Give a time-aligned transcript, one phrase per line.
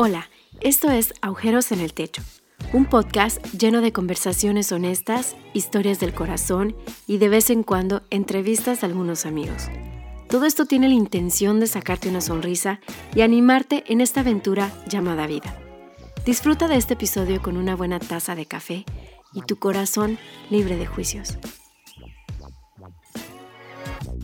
[0.00, 2.22] Hola, esto es Agujeros en el Techo,
[2.72, 6.76] un podcast lleno de conversaciones honestas, historias del corazón
[7.08, 9.66] y de vez en cuando entrevistas a algunos amigos.
[10.30, 12.78] Todo esto tiene la intención de sacarte una sonrisa
[13.12, 15.52] y animarte en esta aventura llamada vida.
[16.24, 18.84] Disfruta de este episodio con una buena taza de café
[19.34, 20.16] y tu corazón
[20.48, 21.38] libre de juicios.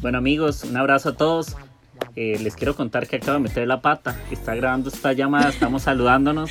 [0.00, 1.56] Bueno amigos, un abrazo a todos.
[2.16, 4.16] Eh, les quiero contar que acabo de meter la pata.
[4.30, 6.50] Está grabando esta llamada, estamos saludándonos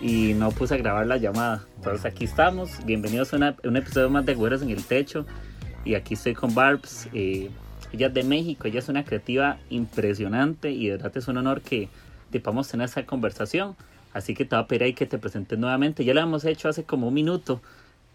[0.00, 1.64] y no puse a grabar la llamada.
[1.76, 2.84] Entonces aquí estamos.
[2.84, 5.26] Bienvenidos a un episodio más de Güeros en el Techo.
[5.84, 7.08] Y aquí estoy con Barbs.
[7.12, 7.50] Eh,
[7.92, 11.60] ella es de México, ella es una creativa impresionante y de verdad es un honor
[11.60, 11.88] que
[12.30, 13.76] te podamos tener esa conversación.
[14.12, 16.04] Así que te voy a pedir ahí que te presentes nuevamente.
[16.04, 17.60] Ya lo hemos hecho hace como un minuto,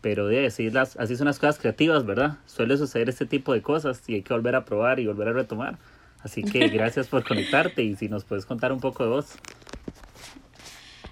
[0.02, 2.38] pero de decir las, así son las cosas creativas, ¿verdad?
[2.46, 5.34] Suele suceder este tipo de cosas y hay que volver a probar y volver a
[5.34, 5.78] retomar.
[6.24, 9.36] Así que gracias por conectarte y si nos puedes contar un poco de vos.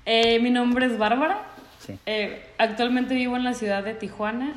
[0.05, 1.45] Eh, mi nombre es Bárbara.
[2.05, 4.53] Eh, actualmente vivo en la ciudad de Tijuana,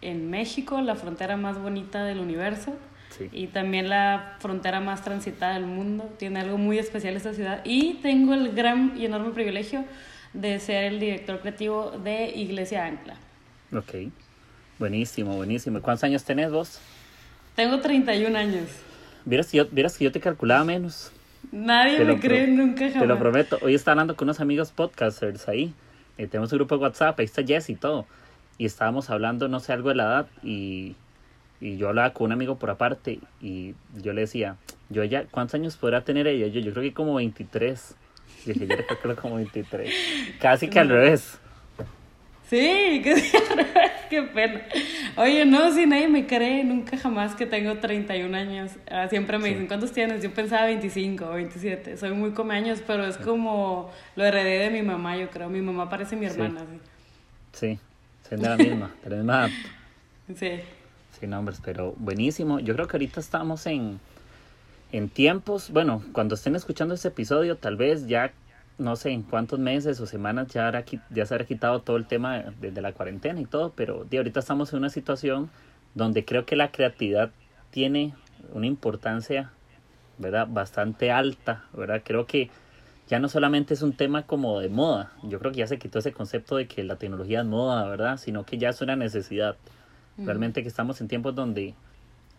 [0.00, 2.74] en México, la frontera más bonita del universo.
[3.32, 6.10] Y también la frontera más transitada del mundo.
[6.16, 7.60] Tiene algo muy especial esta ciudad.
[7.64, 9.84] Y tengo el gran y enorme privilegio
[10.32, 13.16] de ser el director creativo de Iglesia Ancla.
[13.72, 14.10] Ok.
[14.78, 15.82] Buenísimo, buenísimo.
[15.82, 16.80] ¿Cuántos años tenés vos?
[17.54, 18.68] Tengo 31 años.
[19.24, 21.12] Vieras que yo, vieras que yo te calculaba menos.
[21.52, 23.00] Nadie me cree nunca jamás.
[23.00, 23.58] Te lo prometo.
[23.62, 25.74] Hoy está hablando con unos amigos podcasters ahí.
[26.18, 28.06] Eh, tenemos un grupo de WhatsApp, ahí está Jess y todo.
[28.58, 30.26] Y estábamos hablando, no sé, algo de la edad.
[30.42, 30.94] Y,
[31.60, 33.20] y yo hablaba con un amigo por aparte.
[33.40, 34.56] Y yo le decía,
[34.90, 36.46] yo ya, ¿cuántos años podrá tener ella?
[36.46, 37.96] Yo, yo creo que como 23.
[38.46, 39.92] Y dije, yo le calculo como 23.
[40.40, 41.38] Casi que al revés.
[42.50, 43.00] Sí,
[44.10, 44.60] qué pena.
[45.16, 48.72] Oye, no, si nadie me cree, nunca jamás que tengo 31 años.
[48.90, 50.20] Ah, siempre me dicen, ¿cuántos tienes?
[50.20, 51.96] Yo pensaba 25 o 27.
[51.96, 55.48] Soy muy come años, pero es como lo heredé de mi mamá, yo creo.
[55.48, 56.62] Mi mamá parece mi hermana.
[57.52, 57.78] Sí,
[58.28, 59.50] sí, de la misma, de la misma
[60.34, 60.50] Sí.
[61.20, 62.58] Sí, nombres, pero buenísimo.
[62.58, 64.00] Yo creo que ahorita estamos en,
[64.90, 68.32] en tiempos, bueno, cuando estén escuchando este episodio, tal vez ya
[68.80, 72.38] no sé en cuántos meses o semanas ya, ya se habrá quitado todo el tema
[72.38, 75.50] de, la cuarentena y todo, pero de ahorita estamos en una situación
[75.94, 77.30] donde creo que la creatividad
[77.70, 78.14] tiene
[78.54, 79.52] una importancia,
[80.18, 80.48] ¿verdad?
[80.50, 82.00] Bastante alta, ¿verdad?
[82.04, 82.50] Creo que
[83.06, 85.98] ya no solamente es un tema como de moda, yo creo que ya se quitó
[85.98, 88.16] ese concepto de que la tecnología es moda, ¿verdad?
[88.16, 89.56] Sino que ya es una necesidad.
[90.16, 91.74] Realmente que estamos en tiempos donde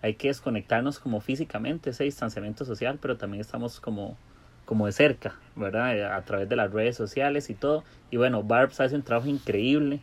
[0.01, 4.17] hay que desconectarnos como físicamente, ese distanciamiento social, pero también estamos como
[4.65, 5.97] como de cerca, ¿verdad?
[5.97, 7.83] Eh, a través de las redes sociales y todo.
[8.09, 9.99] Y bueno, Barbs hace un trabajo increíble.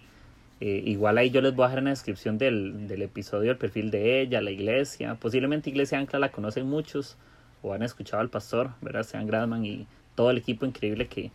[0.60, 3.58] Eh, igual ahí yo les voy a dejar en la descripción del, del, episodio el
[3.58, 5.14] perfil de ella, la iglesia.
[5.14, 7.16] Posiblemente Iglesia Ancla la conocen muchos
[7.62, 9.04] o han escuchado al pastor, ¿verdad?
[9.04, 11.30] Sean Gradman y todo el equipo increíble que,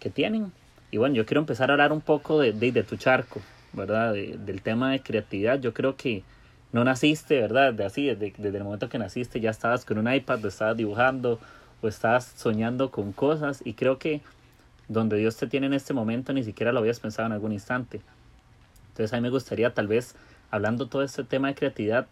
[0.00, 0.52] que tienen.
[0.90, 3.40] Y bueno, yo quiero empezar a hablar un poco de, de, tu charco,
[3.72, 4.12] ¿verdad?
[4.12, 5.60] del tema de creatividad.
[5.60, 6.24] Yo creo que
[6.72, 7.72] no naciste, ¿verdad?
[7.72, 11.38] De así, desde, desde el momento que naciste ya estabas con un iPad, estabas dibujando
[11.82, 14.20] o estás soñando con cosas y creo que
[14.88, 18.00] donde Dios te tiene en este momento ni siquiera lo habías pensado en algún instante.
[18.88, 20.16] Entonces a mí me gustaría tal vez,
[20.50, 22.06] hablando todo este tema de creatividad,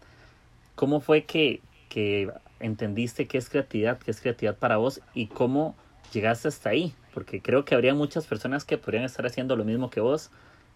[0.75, 5.75] ¿cómo fue que, que entendiste qué es creatividad, qué es creatividad para vos y cómo
[6.13, 6.93] llegaste hasta ahí?
[7.13, 10.31] Porque creo que habría muchas personas que podrían estar haciendo lo mismo que vos,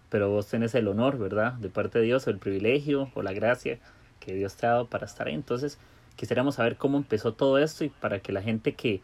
[0.09, 1.53] pero vos tenés el honor, ¿verdad?
[1.53, 3.79] De parte de Dios, el privilegio o la gracia
[4.19, 5.33] que Dios te ha dado para estar ahí.
[5.33, 5.79] Entonces,
[6.15, 9.01] quisiéramos saber cómo empezó todo esto y para que la gente que,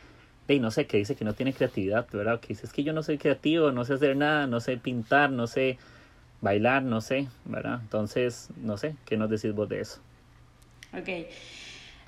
[0.48, 2.40] hey, no sé, que dice que no tiene creatividad, ¿verdad?
[2.40, 5.32] Que dice, es que yo no soy creativo, no sé hacer nada, no sé pintar,
[5.32, 5.78] no sé
[6.42, 7.80] bailar, no sé, ¿verdad?
[7.82, 10.00] Entonces, no sé, ¿qué nos decís vos de eso?
[10.98, 11.28] Ok.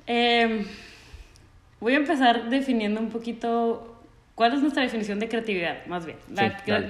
[0.08, 0.66] Em,
[1.80, 4.02] voy a empezar definiendo un poquito
[4.36, 6.18] cuál es nuestra definición de creatividad, más bien.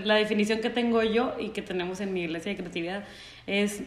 [0.06, 3.04] la definición que tengo yo y que tenemos en mi iglesia de creatividad
[3.48, 3.84] es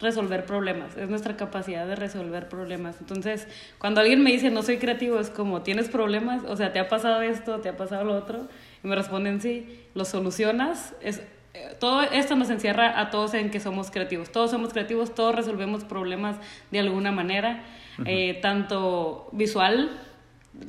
[0.00, 2.96] resolver problemas, es nuestra capacidad de resolver problemas.
[3.00, 3.48] Entonces,
[3.78, 6.44] cuando alguien me dice no soy creativo, es como, ¿tienes problemas?
[6.44, 7.60] O sea, ¿te ha pasado esto?
[7.60, 8.48] ¿Te ha pasado lo otro?
[8.84, 10.94] Y me responden sí, lo solucionas.
[11.00, 11.22] Es,
[11.54, 14.30] eh, todo esto nos encierra a todos en que somos creativos.
[14.30, 16.36] Todos somos creativos, todos resolvemos problemas
[16.70, 17.64] de alguna manera,
[18.04, 19.90] eh, tanto visual,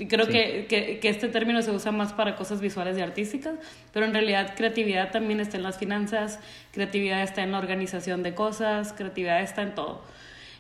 [0.07, 3.55] Creo que, que, que, este término se usa más para cosas visuales y artísticas,
[3.91, 6.39] pero en realidad creatividad también está en las finanzas,
[6.71, 10.03] creatividad está en la organización de cosas, creatividad está en todo.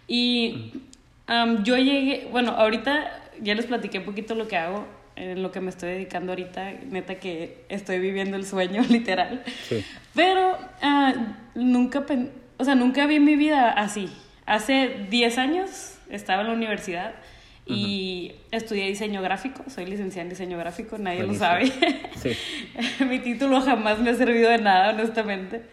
[0.07, 0.71] Y
[1.63, 3.11] yo llegué, bueno, ahorita
[3.41, 6.71] ya les platiqué un poquito lo que hago, en lo que me estoy dedicando ahorita,
[6.89, 9.43] neta que estoy viviendo el sueño, literal.
[9.67, 9.83] Sí.
[10.15, 11.13] Pero uh,
[11.55, 12.05] nunca,
[12.57, 14.09] o sea, nunca vi mi vida así.
[14.45, 17.13] Hace 10 años estaba en la universidad
[17.69, 21.71] y estudié diseño gráfico, soy licenciada en diseño gráfico, nadie lo sabe.
[22.15, 22.31] Sí.
[23.05, 25.63] Mi título jamás me ha servido de nada, honestamente.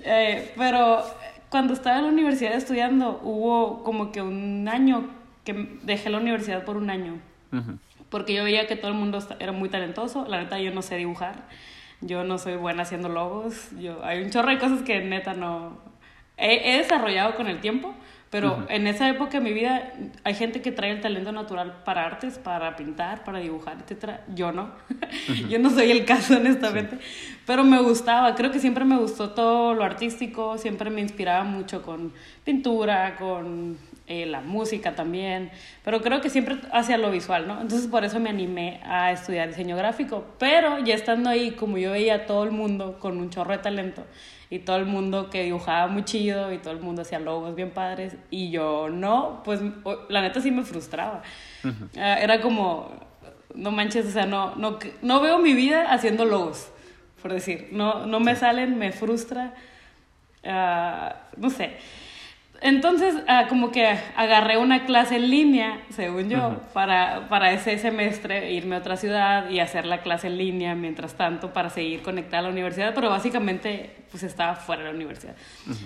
[0.00, 1.04] Eh, pero
[1.50, 5.10] cuando estaba en la universidad estudiando, hubo como que un año
[5.44, 7.18] que dejé la universidad por un año.
[8.10, 10.26] Porque yo veía que todo el mundo era muy talentoso.
[10.26, 11.46] La neta, yo no sé dibujar.
[12.00, 13.70] Yo no soy buena haciendo logos.
[13.78, 15.78] Yo, hay un chorro de cosas que neta no...
[16.36, 17.94] He, he desarrollado con el tiempo,
[18.30, 19.92] pero en esa época de mi vida
[20.22, 24.20] hay gente que trae el talento natural para artes, para pintar, para dibujar, etc.
[24.34, 24.70] Yo no.
[25.48, 26.98] Yo no soy el caso, honestamente.
[27.46, 28.34] Pero me gustaba.
[28.34, 30.58] Creo que siempre me gustó todo lo artístico.
[30.58, 32.12] Siempre me inspiraba mucho con
[32.44, 35.50] pintura, con eh, la música también.
[35.82, 37.62] Pero creo que siempre hacia lo visual, ¿no?
[37.62, 40.26] Entonces por eso me animé a estudiar diseño gráfico.
[40.38, 43.58] Pero ya estando ahí, como yo veía a todo el mundo con un chorro de
[43.58, 44.04] talento
[44.50, 47.70] y todo el mundo que dibujaba muy chido y todo el mundo hacía logos bien
[47.70, 49.60] padres y yo no, pues
[50.08, 51.22] la neta sí me frustraba.
[51.96, 52.90] Ah, era como,
[53.54, 56.70] no manches, o sea, no, no, no veo mi vida haciendo logos,
[57.20, 59.54] por decir, no, no me salen, me frustra,
[60.44, 61.76] uh, no sé.
[62.60, 68.52] Entonces, ah, como que agarré una clase en línea, según yo, para, para ese semestre
[68.52, 72.40] irme a otra ciudad y hacer la clase en línea mientras tanto para seguir conectada
[72.40, 75.36] a la universidad, pero básicamente pues estaba fuera de la universidad.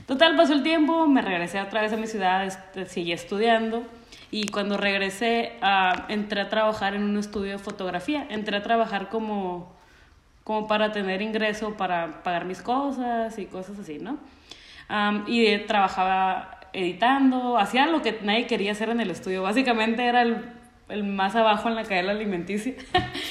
[0.07, 3.85] Total, pasó el tiempo, me regresé otra vez a mi ciudad, este, seguí estudiando
[4.31, 9.11] y cuando regresé uh, entré a trabajar en un estudio de fotografía, entré a trabajar
[9.11, 9.71] como,
[10.43, 14.19] como para tener ingreso para pagar mis cosas y cosas así, ¿no?
[15.27, 19.43] y trabajaba editando, hacía lo que nadie quería hacer en el estudio.
[19.43, 20.45] Básicamente era el,
[20.89, 22.75] el más abajo en la cadena alimenticia.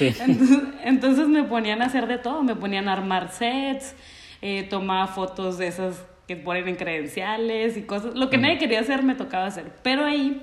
[0.84, 3.94] entonces, me ponían a hacer de todo, me ponían a armar sets,
[4.40, 8.14] eh, tomaba fotos de esas que ponen en credenciales y cosas.
[8.14, 9.72] Lo que nadie quería hacer me tocaba hacer.
[9.82, 10.42] Pero ahí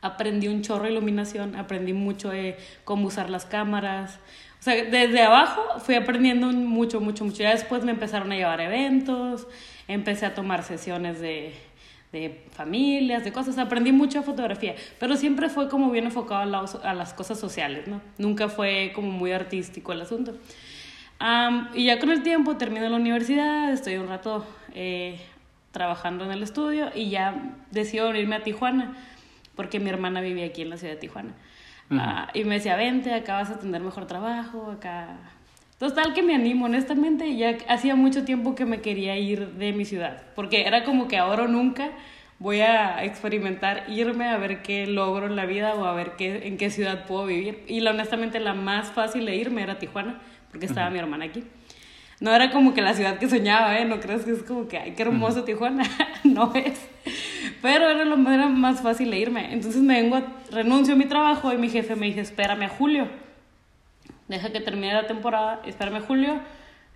[0.00, 4.18] aprendí un chorro de iluminación, aprendí mucho de cómo usar las cámaras.
[4.60, 7.42] O sea, desde abajo fui aprendiendo mucho, mucho, mucho.
[7.42, 9.46] Ya después me empezaron a llevar eventos,
[9.88, 11.54] empecé a tomar sesiones de,
[12.12, 13.58] de familias, de cosas.
[13.58, 16.42] Aprendí mucha fotografía, pero siempre fue como bien enfocado
[16.82, 18.00] a, las cosas sociales, ¿no?
[18.18, 20.36] Nunca fue como muy artístico el asunto.
[21.74, 24.44] y ya con el tiempo termino la universidad, estoy un rato
[24.74, 25.18] eh,
[25.70, 28.94] trabajando en el estudio y ya decido irme a Tijuana,
[29.56, 31.34] porque mi hermana vivía aquí en la ciudad de Tijuana.
[31.90, 35.18] Ah, y me decía, vente, acá vas a tener mejor trabajo, acá
[35.82, 39.84] Total que me animo, honestamente, ya hacía mucho tiempo que me quería ir de mi
[39.84, 41.90] ciudad, porque era como que ahora o nunca
[42.38, 46.46] voy a experimentar irme a ver qué logro en la vida o a ver qué,
[46.46, 47.64] en qué ciudad puedo vivir.
[47.66, 50.20] Y honestamente la más fácil de irme era Tijuana,
[50.52, 51.42] porque estaba mi hermana aquí.
[52.20, 53.84] No era como que la ciudad que soñaba, ¿eh?
[53.84, 55.82] No crees que es como que, ay, qué hermoso Tijuana.
[56.22, 56.80] no es.
[57.60, 59.52] Pero era lo era más fácil de irme.
[59.52, 63.08] Entonces me vengo, renuncio a mi trabajo y mi jefe me dice, espérame a julio
[64.28, 66.40] deja que termine la temporada, espérame julio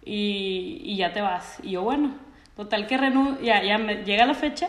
[0.04, 1.58] y, y ya te vas.
[1.62, 2.14] Y yo, bueno,
[2.56, 4.68] total que renuncio, ya, ya me llega la fecha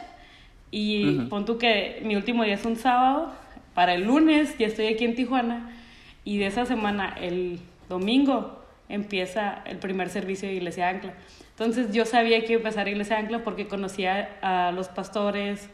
[0.71, 3.31] y pon tú que mi último día es un sábado,
[3.73, 5.69] para el lunes ya estoy aquí en Tijuana
[6.23, 11.13] y de esa semana, el domingo, empieza el primer servicio de Iglesia Ancla.
[11.51, 15.69] Entonces yo sabía que iba a empezar Iglesia Ancla porque conocía a los pastores,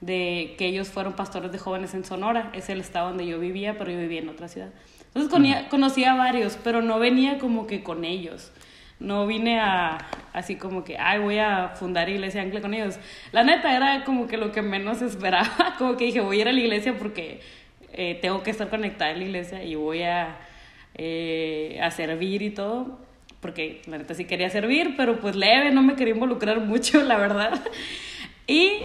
[0.00, 3.76] de que ellos fueron pastores de jóvenes en Sonora, es el estado donde yo vivía,
[3.78, 4.70] pero yo vivía en otra ciudad.
[5.14, 8.52] Entonces conocía, a varios, pero no venía como que con ellos.
[9.00, 9.98] No vine a
[10.32, 12.98] así como que, ay, voy a fundar iglesia ancla con ellos.
[13.32, 15.74] La neta era como que lo que menos esperaba.
[15.78, 17.40] Como que dije, voy a ir a la iglesia porque
[17.92, 20.36] eh, tengo que estar conectada en la iglesia y voy a,
[20.94, 22.98] eh, a servir y todo.
[23.40, 27.18] Porque la neta sí quería servir, pero pues leve, no me quería involucrar mucho, la
[27.18, 27.60] verdad.
[28.46, 28.82] Y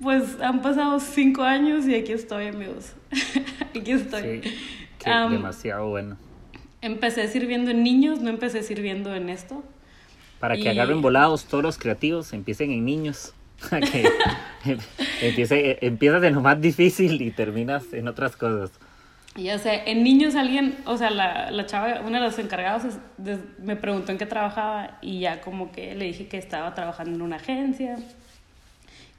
[0.00, 2.94] pues han pasado cinco años y aquí estoy, amigos.
[3.74, 4.42] aquí estoy
[5.04, 6.16] demasiado bueno.
[6.80, 9.64] Empecé sirviendo en niños, no empecé sirviendo en esto.
[10.40, 13.32] Para que agarren volados todos los creativos, empiecen en niños.
[13.70, 14.08] que
[15.22, 18.72] empiece, empiezas en lo más difícil y terminas en otras cosas.
[19.36, 22.84] Ya sé, en niños alguien, o sea, la, la chava, una de los encargados
[23.58, 27.22] me preguntó en qué trabajaba y ya como que le dije que estaba trabajando en
[27.22, 27.96] una agencia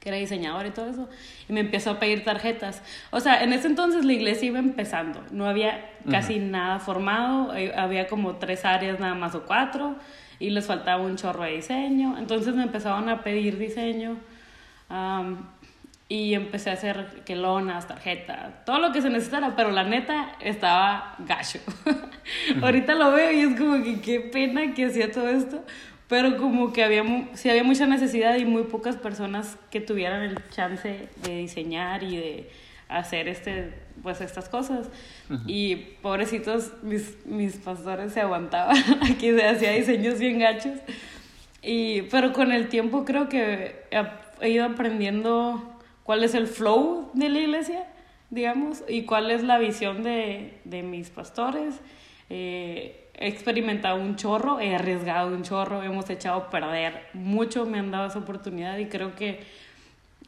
[0.06, 1.08] que era diseñador y todo eso,
[1.48, 2.80] y me empezó a pedir tarjetas.
[3.10, 7.72] O sea, en ese entonces la iglesia iba empezando, no había casi nada formado, eh,
[7.74, 9.96] había como tres áreas nada más o cuatro,
[10.38, 14.16] y les faltaba un chorro de diseño, entonces me empezaban a pedir diseño.
[16.08, 21.16] y empecé a hacer quelonas, tarjetas, todo lo que se necesitara, pero la neta estaba
[21.18, 21.58] gacho.
[22.62, 25.64] Ahorita lo veo y es como que qué pena que hacía todo esto,
[26.08, 27.02] pero como que había,
[27.34, 32.16] sí había mucha necesidad y muy pocas personas que tuvieran el chance de diseñar y
[32.16, 32.50] de
[32.88, 34.88] hacer este pues estas cosas.
[35.46, 40.78] Y pobrecitos, mis, mis pastores se aguantaban, aquí se hacía diseños bien gachos.
[41.62, 43.84] Y, pero con el tiempo creo que
[44.40, 47.86] he, ido aprendiendo cuál es el flow de la iglesia,
[48.30, 51.74] digamos, y cuál es la visión de, de mis pastores.
[52.28, 57.78] Eh, he experimentado un chorro, he arriesgado un chorro, hemos echado a perder mucho, me
[57.78, 59.40] han dado esa oportunidad y creo que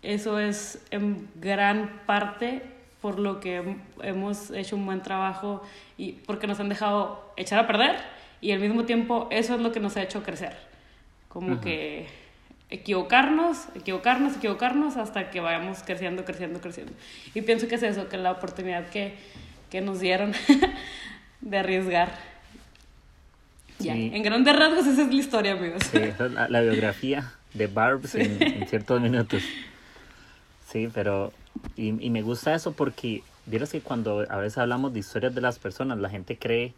[0.02, 2.62] eso es en gran parte
[3.00, 5.62] por lo que hemos hecho un buen trabajo
[5.96, 7.96] y porque nos han dejado echar a perder
[8.40, 10.56] y al mismo tiempo eso es lo que nos ha hecho crecer.
[11.28, 12.06] Como que
[12.70, 16.92] equivocarnos, equivocarnos, equivocarnos hasta que vayamos creciendo, creciendo, creciendo.
[17.34, 19.14] Y pienso que es eso, que la oportunidad que,
[19.70, 20.32] que nos dieron
[21.40, 22.12] de arriesgar.
[23.78, 25.82] Ya, en grandes rasgos esa es la historia, amigos.
[25.90, 29.42] Sí, esa es la, biografía de Barbs en, en, ciertos minutos.
[30.68, 31.32] Sí, pero...
[31.76, 35.40] Y, y me gusta eso porque, vieras que cuando a veces hablamos de historias de
[35.40, 36.72] las personas, la gente cree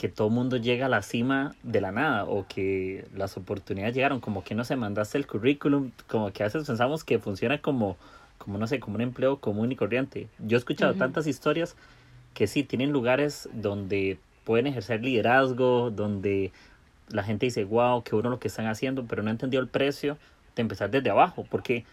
[0.00, 4.20] que todo mundo llega a la cima de la nada o que las oportunidades llegaron,
[4.20, 7.98] como que no se mandaste el currículum, como que a veces pensamos que funciona como,
[8.38, 10.28] como no sé, como un empleo común y corriente.
[10.38, 11.76] Yo he escuchado tantas historias
[12.34, 16.52] que sí, tienen lugares donde pueden ejercer liderazgo, donde
[17.08, 20.16] la gente dice, wow, qué bueno lo que están haciendo, pero no entendió el precio
[20.54, 21.84] de empezar desde abajo, porque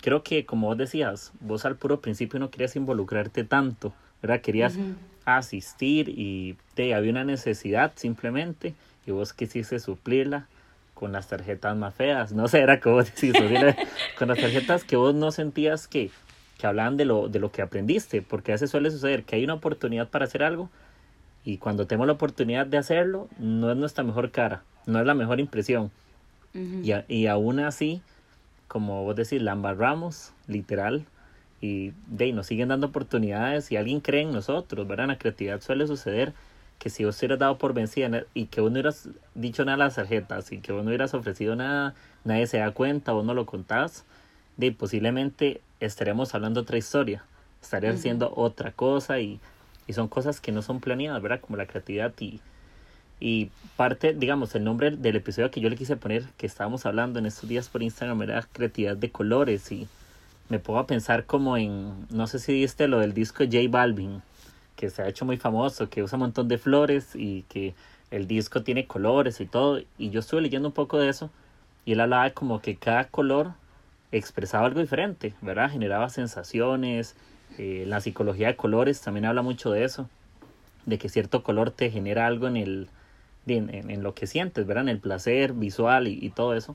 [0.00, 4.40] creo que como vos decías, vos al puro principio no querías involucrarte tanto, ¿verdad?
[4.40, 4.76] Querías
[5.24, 8.74] asistir y te había una necesidad simplemente
[9.06, 10.46] y vos quisiste suplirla
[10.94, 13.32] con las tarjetas más feas, no sé, era como decís,
[14.18, 16.10] con las tarjetas que vos no sentías que,
[16.64, 19.44] que hablaban de lo, de lo que aprendiste, porque a veces suele suceder que hay
[19.44, 20.70] una oportunidad para hacer algo
[21.44, 25.12] y cuando tenemos la oportunidad de hacerlo, no es nuestra mejor cara, no es la
[25.12, 25.90] mejor impresión.
[26.54, 28.00] y, y aún así,
[28.66, 31.04] como vos decís, la embarramos, literal,
[31.60, 35.04] y de nos siguen dando oportunidades y alguien cree en nosotros, ¿verdad?
[35.04, 36.32] En la creatividad suele suceder
[36.78, 39.78] que si vos hubieras dado por vencida y que vos no hubieras dicho nada a
[39.88, 41.94] las tarjetas y que vos no hubieras ofrecido nada,
[42.24, 44.06] nadie se da cuenta, vos no lo contás,
[44.56, 47.24] de posiblemente estaremos hablando otra historia,
[47.62, 49.40] estarías haciendo otra cosa y
[49.86, 51.40] y son cosas que no son planeadas, ¿verdad?
[51.40, 52.40] Como la creatividad y,
[53.20, 57.18] y parte, digamos, el nombre del episodio que yo le quise poner, que estábamos hablando
[57.18, 59.88] en estos días por Instagram, era creatividad de colores y
[60.48, 64.22] me pongo a pensar como en, no sé si viste lo del disco J Balvin,
[64.76, 67.74] que se ha hecho muy famoso, que usa un montón de flores y que
[68.10, 71.30] el disco tiene colores y todo, y yo estuve leyendo un poco de eso
[71.84, 73.52] y él hablaba como que cada color
[74.16, 75.70] expresaba algo diferente, ¿verdad?
[75.70, 77.16] Generaba sensaciones,
[77.58, 80.08] eh, la psicología de colores también habla mucho de eso,
[80.86, 82.88] de que cierto color te genera algo en el
[83.46, 84.84] en, lo que sientes, ¿verdad?
[84.84, 86.74] En el placer visual y, todo eso.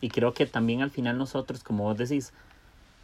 [0.00, 2.32] Y creo que también al final nosotros, como vos decís,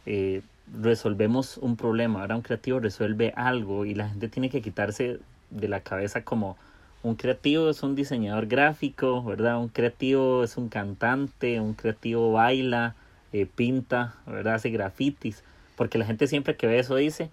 [0.05, 0.41] eh,
[0.77, 5.19] resolvemos un problema, ahora un creativo resuelve algo y la gente tiene que quitarse
[5.49, 6.57] de la cabeza como
[7.03, 9.59] un creativo es un diseñador gráfico, ¿verdad?
[9.59, 12.95] Un creativo es un cantante, un creativo baila,
[13.33, 14.55] eh, pinta, ¿verdad?
[14.55, 15.43] Hace grafitis
[15.77, 17.29] porque la gente siempre que ve eso dice,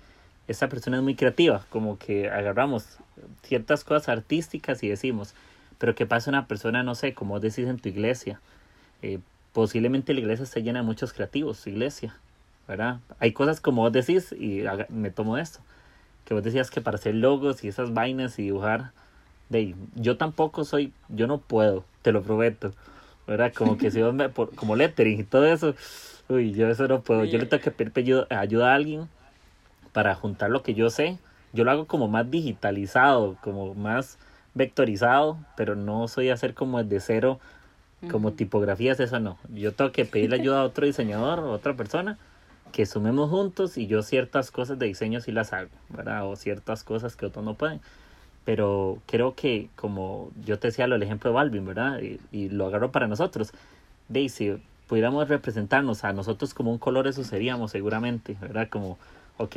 [0.47, 2.99] esta persona es muy creativa, como que agarramos
[3.43, 5.35] ciertas cosas artísticas y decimos,
[5.79, 8.41] pero ¿qué pasa una persona, no sé, como decís en tu iglesia?
[9.03, 9.19] Eh,
[9.55, 12.15] posiblemente la iglesia esté llena de muchos creativos, su iglesia,
[12.69, 13.01] ¿verdad?
[13.19, 15.61] Hay cosas como vos decís, y me tomo esto,
[16.27, 18.93] que vos decías que para hacer logos y esas vainas y dibujar,
[19.49, 22.75] de, yo tampoco soy, yo no puedo, te lo prometo,
[23.27, 23.53] ¿verdad?
[23.55, 25.75] Como que si vos me, por, como lettering y todo eso,
[26.29, 27.25] Uy, yo eso no puedo.
[27.25, 29.09] Yo le tengo que pedir ayuda, a alguien
[29.93, 31.19] para juntar lo que yo sé.
[31.53, 34.19] Yo lo hago como más digitalizado, como más
[34.55, 37.41] vectorizado, pero no soy hacer como desde cero,
[38.11, 39.39] como tipografías, eso no.
[39.53, 42.19] Yo tengo que pedirle ayuda a otro diseñador o otra persona
[42.73, 46.27] que sumemos juntos y yo ciertas cosas de diseño sí las hago, ¿verdad?
[46.27, 47.81] O ciertas cosas que otros no pueden.
[48.45, 52.01] Pero creo que, como yo te decía, lo el ejemplo de Balvin, ¿verdad?
[52.01, 53.53] Y, y lo agarro para nosotros.
[54.09, 58.69] Daisy, pudiéramos representarnos a nosotros como un color, eso seríamos seguramente, ¿verdad?
[58.69, 58.99] Como,
[59.39, 59.57] ok,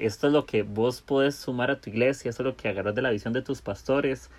[0.00, 2.94] esto es lo que vos puedes sumar a tu iglesia, esto es lo que agarras
[2.94, 4.30] de la visión de tus pastores,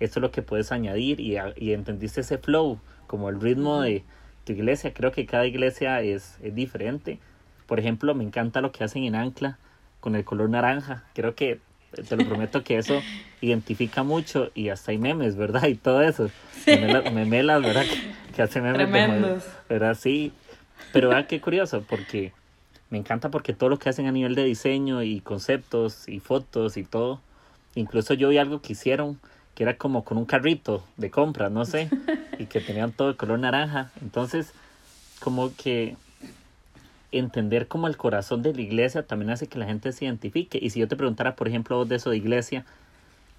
[0.00, 4.04] esto es lo que puedes añadir y, y entendiste ese flow, como el ritmo de
[4.44, 4.92] tu iglesia.
[4.92, 7.18] Creo que cada iglesia es, es diferente.
[7.66, 9.58] Por ejemplo, me encanta lo que hacen en Ancla
[10.00, 11.04] con el color naranja.
[11.14, 11.60] Creo que
[12.02, 13.02] te lo prometo que eso
[13.40, 15.66] identifica mucho y hasta hay memes, ¿verdad?
[15.66, 16.30] Y todo eso.
[16.66, 17.84] Memelas, ¿verdad?
[18.34, 18.78] Que, hacen memes.
[18.78, 19.44] Tremendos.
[19.68, 19.96] ¿Verdad?
[19.98, 20.32] Sí.
[20.92, 22.32] Pero vean qué curioso, porque
[22.90, 26.76] me encanta porque todo lo que hacen a nivel de diseño y conceptos y fotos
[26.76, 27.20] y todo.
[27.74, 29.18] Incluso yo vi algo que hicieron
[29.54, 31.88] que era como con un carrito de compra, no sé,
[32.38, 33.90] y que tenían todo el color naranja.
[34.02, 34.52] Entonces,
[35.18, 35.96] como que
[37.18, 40.58] entender como el corazón de la iglesia también hace que la gente se identifique.
[40.60, 42.64] Y si yo te preguntara, por ejemplo, vos de eso de iglesia,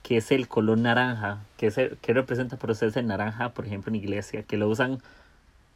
[0.03, 1.39] ¿qué es el color naranja?
[1.57, 4.43] ¿Qué, qué representa para ustedes el naranja, por ejemplo, en iglesia?
[4.43, 5.00] Que lo usan,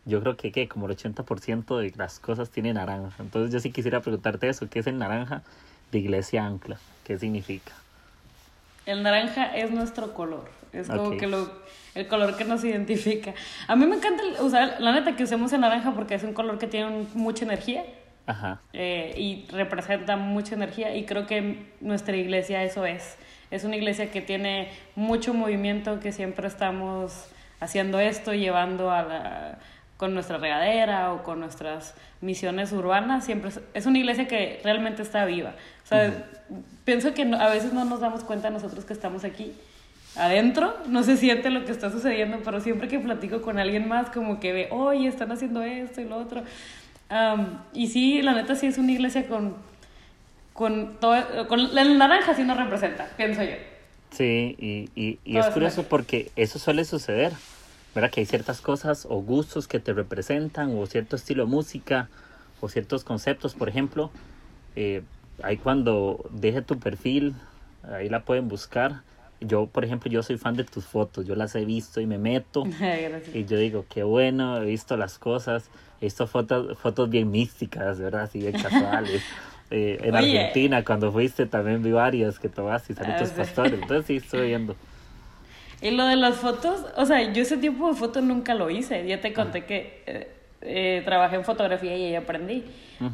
[0.06, 3.16] yo creo que, que como el 80% de las cosas tiene naranja.
[3.20, 5.44] Entonces yo sí quisiera preguntarte eso, ¿qué es el naranja
[5.92, 6.78] de iglesia ancla?
[7.04, 7.74] ¿Qué significa?
[8.86, 10.61] El naranja es nuestro color.
[10.74, 11.50] Es como que lo,
[11.96, 13.34] el color que nos identifica.
[13.68, 16.58] A mí me encanta usar, la neta, que usemos el naranja porque es un color
[16.58, 17.84] que tiene mucha energía.
[18.28, 18.62] Ajá.
[18.72, 20.96] Eh, y representa mucha energía.
[20.96, 23.18] Y creo que nuestra iglesia eso es.
[23.50, 27.26] Es una iglesia que tiene mucho movimiento, que siempre estamos
[27.60, 29.60] haciendo esto, llevando a la,
[29.98, 35.26] con nuestra regadera o con nuestras misiones urbanas, siempre es, una iglesia que realmente está
[35.26, 35.54] viva.
[35.84, 36.26] O sea,
[36.86, 39.54] pienso que a veces no nos damos cuenta nosotros que estamos aquí
[40.16, 44.10] adentro, no se siente lo que está sucediendo, pero siempre que platico con alguien más,
[44.10, 46.44] como que ve, oye, están haciendo esto y lo otro.
[47.74, 49.56] y sí, la neta sí es una iglesia con,
[50.54, 53.56] con todo, con el naranja sí nos representa, pienso yo.
[54.12, 57.34] Sí, y, y, y es curioso porque eso suele suceder.
[57.94, 58.10] ¿verdad?
[58.10, 62.10] Que hay ciertas cosas o gustos que te representan o cierto estilo de música
[62.62, 64.12] o ciertos conceptos, por ejemplo.
[64.76, 65.04] Eh,
[65.44, 67.36] ahí cuando deje tu perfil,
[67.84, 69.02] ahí la pueden buscar.
[69.42, 72.18] Yo, por ejemplo, yo soy fan de tus fotos, yo las he visto y me
[72.18, 72.64] meto.
[73.34, 75.70] y yo digo, qué bueno, he visto las cosas,
[76.00, 78.24] he visto fotos, fotos bien místicas, ¿verdad?
[78.24, 79.24] Así bien casuales.
[79.74, 83.72] Eh, en Argentina, cuando fuiste, también vi varias que tomaste y salí tus ah, pastores.
[83.72, 84.76] Entonces sí, estoy viendo.
[85.82, 89.06] Y lo de las fotos, o sea, yo ese tipo de fotos nunca lo hice.
[89.08, 90.32] Ya te conté que eh,
[90.62, 92.64] eh, trabajé en fotografía y ahí aprendí.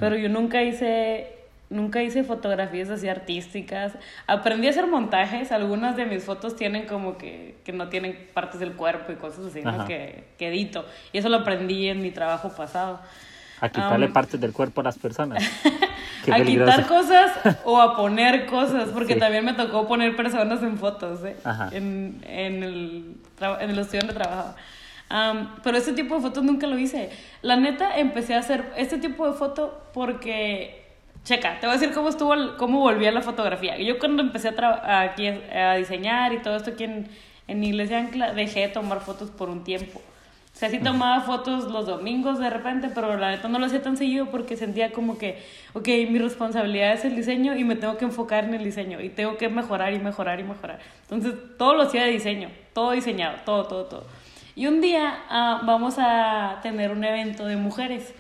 [0.02, 1.37] Pero yo nunca hice,
[1.70, 3.94] nunca hice fotografías así artísticas.
[4.26, 5.52] Aprendí a hacer montajes.
[5.52, 9.46] Algunas de mis fotos tienen como que, que no tienen partes del cuerpo y cosas
[9.46, 9.86] así, ¿no?
[9.86, 10.86] Que, que edito.
[11.14, 13.00] Y eso lo aprendí en mi trabajo pasado.
[13.60, 15.44] A quitarle partes del cuerpo a las personas.
[16.32, 17.32] a quitar cosas
[17.66, 21.36] o a poner cosas, porque también me tocó poner personas en fotos, ¿eh?
[21.72, 23.16] En, en, el,
[23.60, 24.56] en el estudio donde trabajaba.
[25.64, 27.10] pero este tipo de fotos nunca lo hice.
[27.42, 30.77] La neta, empecé a hacer este tipo de foto porque,
[31.28, 33.78] checa, te voy a decir cómo estuvo, cómo volví a la fotografía.
[33.78, 37.10] Yo cuando empecé a, aquí a diseñar y todo esto aquí en,
[37.48, 40.00] en Iglesia Ancla, dejé de tomar fotos por un tiempo.
[40.00, 43.84] O sea, sí tomaba fotos los domingos de repente, pero la neta no lo hacía
[43.84, 47.98] tan seguido porque sentía como que, ok, mi responsabilidad es el diseño y me tengo
[47.98, 50.80] que enfocar en el diseño y tengo que mejorar y mejorar y mejorar.
[51.04, 54.08] Entonces, todo lo hacía de diseño, todo diseñado, todo, todo, todo.
[54.56, 58.16] Y un día uh, vamos a tener un evento de mujeres.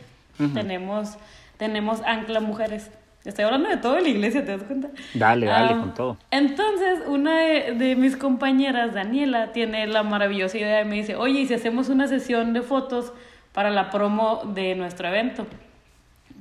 [0.53, 1.17] Tenemos,
[1.57, 2.89] tenemos Ancla Mujeres.
[3.25, 4.89] Estoy hablando de todo en la iglesia, ¿te das cuenta?
[5.13, 6.17] Dale, dale, con todo.
[6.31, 11.47] Entonces, una de, mis compañeras, Daniela, tiene la maravillosa idea y me dice, oye, ¿y
[11.47, 13.11] si hacemos una sesión de fotos
[13.51, 15.45] para la promo de nuestro evento?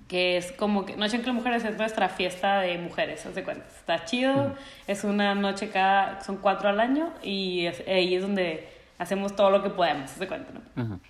[0.06, 3.66] Que es como que Noche en Mujeres es nuestra fiesta de mujeres, haz de cuenta.
[3.66, 4.54] Está chido,
[4.86, 9.64] es una noche cada, son cuatro al año y ahí es donde hacemos todo lo
[9.64, 11.00] que podemos, haz de cuenta, ¿no?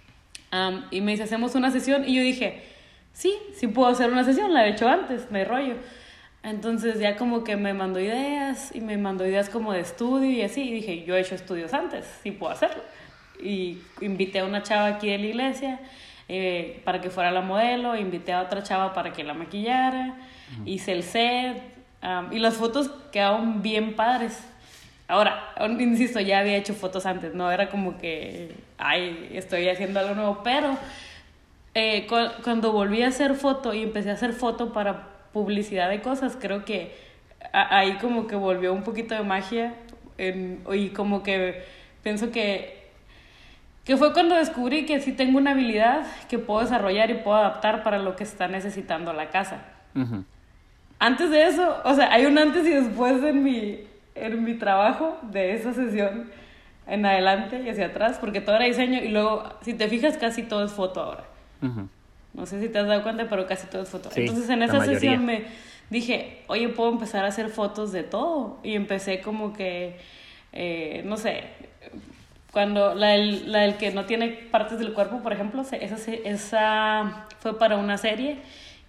[0.91, 2.76] y me dice, hacemos una sesión y yo dije,
[3.17, 5.77] sí, sí puedo hacer una sesión, la he hecho antes, me rollo.
[6.43, 10.43] Entonces ya como que me mandó ideas y me mandó ideas como de estudio y
[10.43, 10.69] así.
[10.69, 12.83] Y dije, yo he hecho estudios antes, sí puedo hacerlo.
[13.43, 15.81] Y invité a una chava aquí de la iglesia
[16.29, 20.15] eh, para que fuera la modelo, invité a otra chava para que la maquillara,
[20.65, 21.61] hice el set
[22.31, 24.39] y las fotos quedaron bien padres.
[25.09, 30.15] Ahora, insisto, ya había hecho fotos antes, no era como que, ay, estoy haciendo algo
[30.15, 30.77] nuevo, pero
[31.79, 32.07] eh,
[32.43, 36.65] cuando volví a hacer foto y empecé a hacer foto para publicidad de cosas, creo
[36.65, 36.97] que
[37.53, 39.75] ahí como que volvió un poquito de magia
[40.17, 41.65] y como que
[42.03, 42.89] pienso que,
[43.85, 47.83] que fue cuando descubrí que sí tengo una habilidad que puedo desarrollar y puedo adaptar
[47.83, 49.61] para lo que está necesitando la casa.
[50.99, 53.81] Antes de eso, o sea, hay un antes y después en mi,
[54.15, 56.31] en mi trabajo de esa sesión
[56.87, 60.43] en adelante y hacia atrás, porque todo era diseño y luego, si te fijas, casi
[60.43, 61.36] todo es foto ahora.
[61.61, 64.11] No sé si te has dado cuenta, pero casi todo es foto.
[64.15, 65.45] Entonces en esa sesión me
[65.91, 68.59] dije, oye, puedo empezar a hacer fotos de todo.
[68.63, 69.97] Y empecé como que,
[70.53, 71.45] eh, no sé,
[72.53, 77.27] cuando la del, la del, que no tiene partes del cuerpo, por ejemplo, esa, esa
[77.41, 78.39] fue para una serie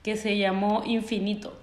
[0.03, 1.57] que se llamó Infinito.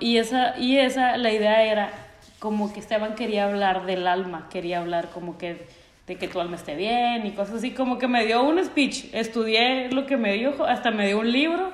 [0.00, 1.92] y, esa, y esa, la idea era
[2.40, 5.68] como que Esteban quería hablar del alma, quería hablar como que
[6.10, 9.14] de que tu alma esté bien y cosas así, como que me dio un speech,
[9.14, 11.70] estudié lo que me dio, hasta me dio un libro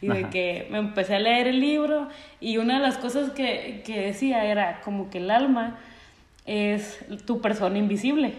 [0.00, 2.06] y de que me empecé a leer el libro
[2.40, 5.80] y una de las cosas que, que decía era como que el alma
[6.46, 8.34] es tu persona invisible,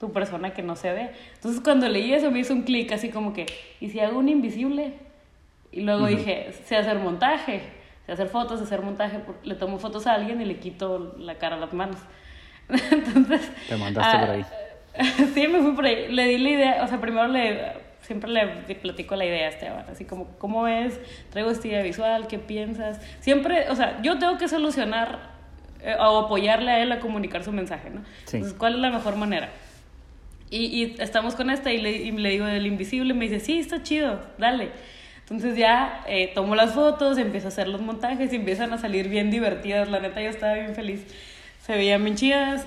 [0.00, 1.10] tu persona que no se ve.
[1.34, 3.46] Entonces cuando leí eso me hizo un clic así como que,
[3.78, 4.94] ¿y si hago un invisible?
[5.70, 7.60] Y luego dije, sé hacer montaje,
[8.06, 9.20] sé hacer fotos, hacer montaje.
[9.44, 11.98] Le tomo fotos a alguien y le quito la cara a las manos.
[12.90, 13.52] Entonces...
[13.68, 14.44] Te mandaste por ahí.
[15.34, 16.08] Sí, me fui por ahí.
[16.08, 19.84] Le di la idea, o sea, primero le siempre le platico la idea a Esteban,
[19.88, 20.98] así como, ¿cómo es?
[21.30, 23.00] Traigo esta idea visual, ¿qué piensas?
[23.20, 25.30] Siempre, o sea, yo tengo que solucionar
[25.80, 28.02] eh, o apoyarle a él a comunicar su mensaje, ¿no?
[28.26, 29.50] Entonces, ¿cuál es la mejor manera?
[30.50, 33.60] Y, y estamos con esta y le, y le digo del invisible, me dice, sí,
[33.60, 34.70] está chido, dale.
[35.20, 39.08] Entonces ya eh, tomo las fotos, empiezo a hacer los montajes y empiezan a salir
[39.08, 39.88] bien divertidas.
[39.88, 41.06] La neta, yo estaba bien feliz.
[41.66, 42.66] Se veían bien chidas.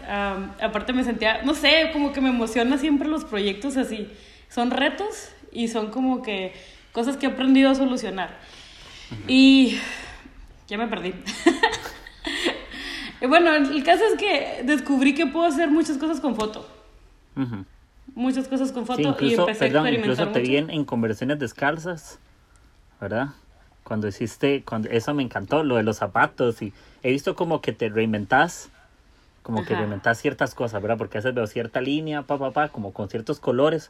[0.62, 4.08] aparte me sentía, no sé, como que me emociona siempre los proyectos así.
[4.50, 6.54] Son retos y son como que
[6.92, 8.38] cosas que he aprendido a solucionar.
[9.28, 9.80] Y
[10.68, 11.14] ya me perdí.
[13.28, 16.68] bueno, el caso es que descubrí que puedo hacer muchas cosas con foto.
[18.16, 22.20] Muchas cosas con foto y empecé a experimentar incluso te vi en, conversaciones descalzas,
[23.02, 23.30] ¿verdad?
[23.84, 27.74] Cuando hiciste, cuando, eso me encantó, lo de los zapatos y he visto como que
[27.74, 28.70] te reinventas
[29.44, 30.98] como que reinventas ciertas cosas, ¿verdad?
[30.98, 33.90] Porque a veces veo cierta línea, pa, pa, pa, como con ciertos colores,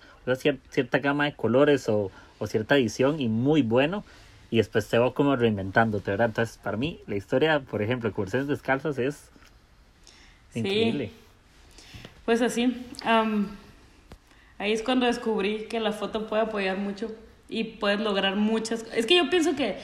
[0.69, 4.03] cierta gama de colores o, o, cierta edición y muy bueno.
[4.49, 6.27] Y después te veo como reinventándote, ¿verdad?
[6.27, 9.29] Entonces, para mí, la historia, por ejemplo, de Conversaciones Descalzas es
[10.55, 11.11] increíble.
[12.25, 12.85] Pues así,
[14.57, 17.11] ahí es cuando descubrí que la foto puede apoyar mucho
[17.49, 18.85] y puedes lograr muchas...
[18.95, 19.77] Es que yo pienso que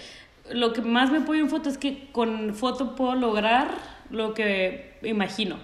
[0.52, 3.70] lo que más me apoya en foto es que con foto puedo lograr
[4.10, 5.58] lo que imagino.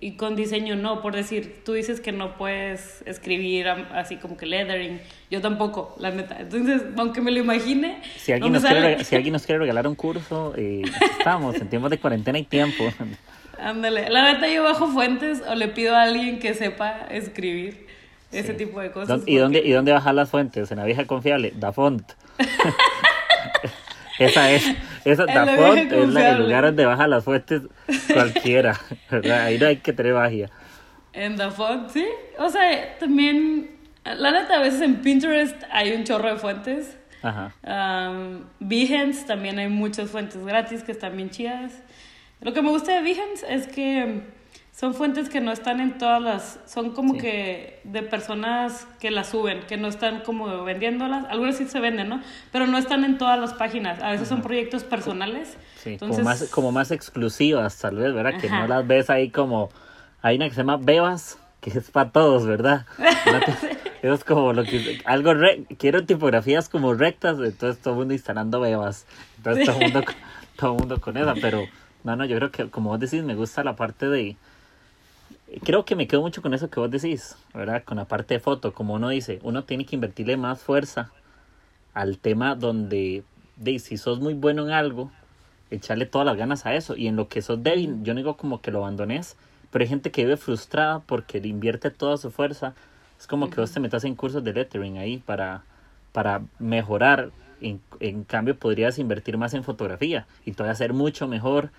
[0.00, 4.44] Y con diseño no, por decir, tú dices que no puedes escribir así como que
[4.44, 5.00] lettering,
[5.30, 6.40] yo tampoco, la neta.
[6.40, 8.02] Entonces, aunque me lo imagine...
[8.16, 10.82] Si alguien, nos, quiere, si alguien nos quiere regalar un curso, eh,
[11.18, 12.84] estamos en tiempos de cuarentena y tiempo.
[13.58, 17.86] Ándale, la neta yo bajo fuentes o le pido a alguien que sepa escribir
[18.32, 19.22] ese tipo de cosas.
[19.26, 20.70] ¿Y, dónde, ¿Y dónde bajar las fuentes?
[20.70, 22.02] En la vieja confiable, da font.
[24.18, 24.64] Esa es,
[25.04, 27.62] esa Dafont es la, el lugar donde baja las fuentes
[28.12, 28.78] cualquiera,
[29.10, 30.50] Ahí no hay que tener magia.
[31.12, 32.06] En Dafont, sí.
[32.38, 33.70] O sea, también,
[34.04, 36.96] la neta, a veces en Pinterest hay un chorro de fuentes.
[37.22, 37.54] Ajá.
[37.62, 41.72] Um, Behance también hay muchas fuentes gratis que están bien chidas.
[42.40, 44.22] Lo que me gusta de Behance es que
[44.74, 49.28] son fuentes que no están en todas las, son como que de personas que las
[49.28, 52.20] suben, que no están como vendiéndolas, algunas sí se venden, ¿no?
[52.50, 55.56] Pero no están en todas las páginas, a veces son proyectos personales.
[55.76, 58.40] Sí, como, más, como más exclusivas tal vez, ¿verdad?
[58.40, 59.70] Que no las ves ahí como,
[60.22, 62.84] hay una que se llama Bebas, que es para todos, ¿verdad?
[64.02, 65.34] Eso es como lo que, algo,
[65.78, 69.06] quiero tipografías como rectas, entonces todo el mundo instalando Bebas,
[69.36, 70.02] entonces todo el mundo,
[70.56, 71.64] todo mundo con esa, pero
[72.02, 74.36] no, no, yo creo que como vos decís, me gusta la parte de
[75.62, 77.84] creo que me quedo mucho con eso que vos decís, ¿verdad?
[77.84, 81.10] Con la parte de foto, como uno dice, uno tiene que invertirle más fuerza
[81.92, 83.24] al tema donde,
[83.56, 85.10] de, si sos muy bueno en algo,
[85.70, 86.96] echarle todas las ganas a eso.
[86.96, 89.36] Y en lo que sos débil, yo no digo como que lo abandones,
[89.70, 92.74] pero hay gente que vive frustrada porque le invierte toda su fuerza.
[93.18, 95.62] Es como que vos te metas en cursos de lettering ahí para,
[96.12, 97.30] para mejorar.
[97.60, 101.70] En, en cambio, podrías invertir más en fotografía y todavía hacer mucho mejor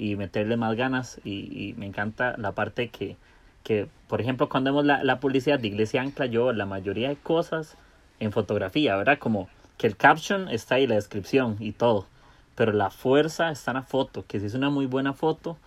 [0.00, 3.18] y meterle más ganas y, me encanta la parte que,
[3.62, 7.16] que, por ejemplo, cuando vemos la, la publicidad de Iglesia Ancla, yo la mayoría de
[7.16, 7.76] cosas
[8.18, 9.18] en fotografía, ¿verdad?
[9.18, 12.06] Como que el caption está ahí, la descripción y todo,
[12.54, 15.58] pero la fuerza está en la foto, que si es una muy buena foto,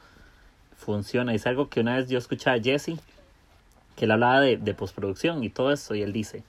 [0.75, 1.31] funciona.
[1.35, 2.99] Es algo que una vez yo escuché a Jesse,
[3.95, 6.41] que él hablaba de, de postproducción y todo eso, y él dice,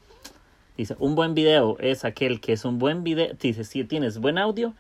[0.79, 4.39] dice, un buen video es aquel que es un buen video, dice, si tienes buen
[4.39, 4.73] audio,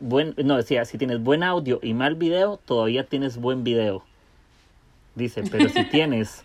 [0.00, 4.02] buen, no decía, si tienes buen audio y mal video, todavía tienes buen video.
[5.14, 6.42] Dice, pero si tienes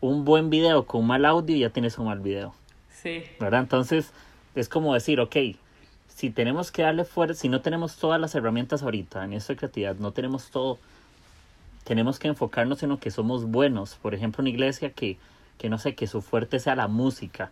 [0.00, 2.54] un buen video con mal audio, ya tienes un mal video.
[2.90, 3.22] Sí.
[3.38, 3.60] ¿Verdad?
[3.60, 4.12] Entonces,
[4.54, 5.36] es como decir, ok,
[6.08, 9.96] si tenemos que darle fuerza, si no tenemos todas las herramientas ahorita en esta creatividad,
[9.96, 10.78] no tenemos todo,
[11.84, 13.94] tenemos que enfocarnos en lo que somos buenos.
[13.96, 15.16] Por ejemplo, una iglesia que,
[15.58, 17.50] que no sé, que su fuerte sea la música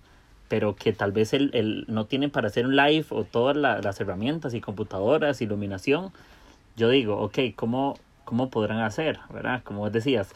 [0.48, 4.54] pero que tal vez el, no tienen para hacer un live o todas las herramientas
[4.54, 6.11] y computadoras, iluminación,
[6.76, 9.18] yo digo, ok, ¿cómo, cómo podrán hacer?
[9.32, 9.62] ¿Verdad?
[9.64, 10.32] Como vos decías,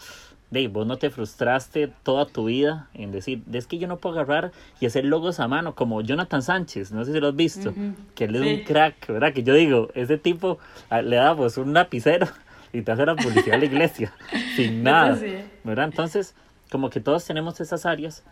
[0.52, 4.20] Dave, vos no te frustraste toda tu vida en decir, es que yo no puedo
[4.20, 7.72] agarrar y hacer logos a mano, como Jonathan Sánchez, no sé si lo has visto,
[8.14, 9.32] que él es un crack, ¿verdad?
[9.32, 10.58] Que yo digo, ese tipo
[10.90, 12.28] ah, le damos un lapicero
[12.70, 14.12] y te hace la publicidad a la iglesia,
[14.56, 15.18] sin nada,
[15.64, 15.86] ¿verdad?
[15.86, 16.34] Entonces,
[16.70, 18.22] como que todos tenemos esas áreas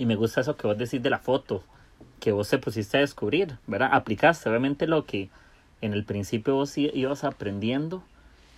[0.00, 1.62] y me gusta eso que vos decís de la foto,
[2.20, 3.90] que vos te pusiste a descubrir, ¿verdad?
[3.92, 5.28] Aplicaste obviamente lo que
[5.82, 8.02] en el principio vos ibas aprendiendo,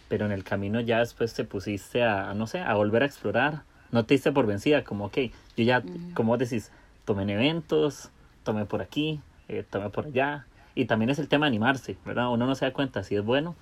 [0.09, 3.65] pero en el camino ya después te pusiste a, no sé, a volver a explorar.
[3.91, 5.19] No te por vencida, como, ok,
[5.57, 5.83] yo ya,
[6.15, 6.71] como vos decís,
[7.05, 8.11] tomé en eventos,
[8.45, 10.47] tomé por aquí, eh, tome por allá.
[10.77, 12.31] Y también es el tema de animarse, ¿verdad?
[12.31, 13.57] Uno no se da cuenta si es bueno,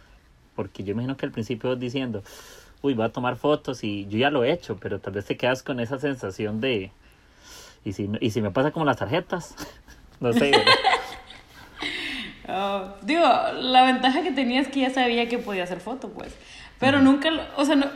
[0.55, 2.23] porque yo imagino que al principio diciendo,
[2.83, 5.39] uy, voy a tomar fotos y yo ya lo he hecho, pero tal vez te
[5.39, 6.93] quedas con esa sensación de,
[7.85, 9.55] y si, y si me pasa como las tarjetas,
[10.21, 10.53] no sé.
[12.53, 13.23] Oh, digo,
[13.61, 16.35] la ventaja que tenía es que ya sabía que podía hacer foto, pues.
[16.81, 17.87] Pero nunca, o sea, no,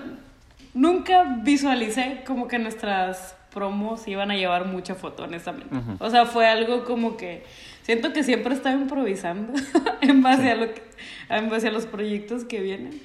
[0.75, 5.75] nunca visualicé como que nuestras promos iban a llevar mucha foto, honestamente.
[5.99, 7.44] O sea, fue algo como que
[7.83, 9.55] siento que siempre estaba improvisando
[10.01, 10.83] en base a lo que,
[11.31, 13.01] en base a los proyectos que vienen.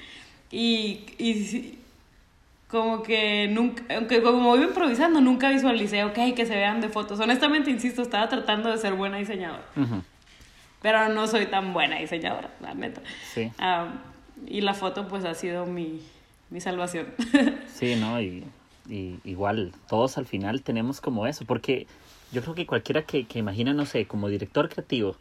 [0.51, 1.79] Y, y
[2.69, 7.19] como que nunca, aunque como iba improvisando, nunca visualicé, ok, que se vean de fotos.
[7.19, 9.63] Honestamente, insisto, estaba tratando de ser buena diseñadora.
[10.81, 13.01] Pero no soy tan buena diseñadora, la neta.
[13.33, 13.51] Sí.
[13.57, 13.87] Ah,
[14.45, 16.01] y la foto, pues, ha sido mi,
[16.51, 17.07] mi salvación.
[17.73, 18.21] sí, ¿no?
[18.21, 18.45] Y,
[18.87, 21.87] y, igual, todos al final tenemos como eso, porque
[22.31, 25.15] yo creo que cualquiera que, que imagina, no sé, como director creativo,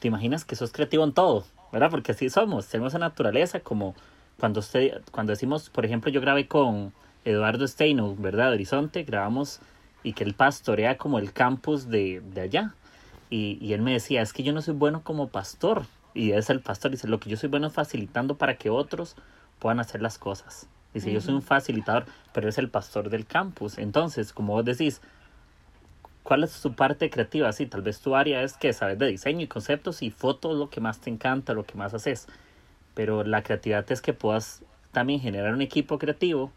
[0.00, 1.90] te imaginas que sos creativo en todo, ¿verdad?
[1.90, 3.94] Porque así somos, tenemos esa naturaleza como
[4.38, 6.92] cuando usted, cuando decimos, por ejemplo, yo grabé con
[7.24, 8.50] Eduardo Steino, ¿verdad?
[8.50, 9.60] De Horizonte, grabamos
[10.02, 12.74] y que él pastorea como el campus de, de allá.
[13.30, 15.84] Y, y, él me decía, es que yo no soy bueno como pastor.
[16.14, 19.16] Y es el pastor, dice, lo que yo soy bueno es facilitando para que otros
[19.58, 20.68] puedan hacer las cosas.
[20.94, 23.78] Dice, yo soy un facilitador, pero es el pastor del campus.
[23.78, 25.02] Entonces, como vos decís,
[26.22, 27.52] ¿cuál es su parte creativa?
[27.52, 30.70] Sí, tal vez tu área es que sabes de diseño y conceptos y fotos lo
[30.70, 32.28] que más te encanta, lo que más haces
[32.96, 36.50] pero la creatividad es que puedas también generar un equipo creativo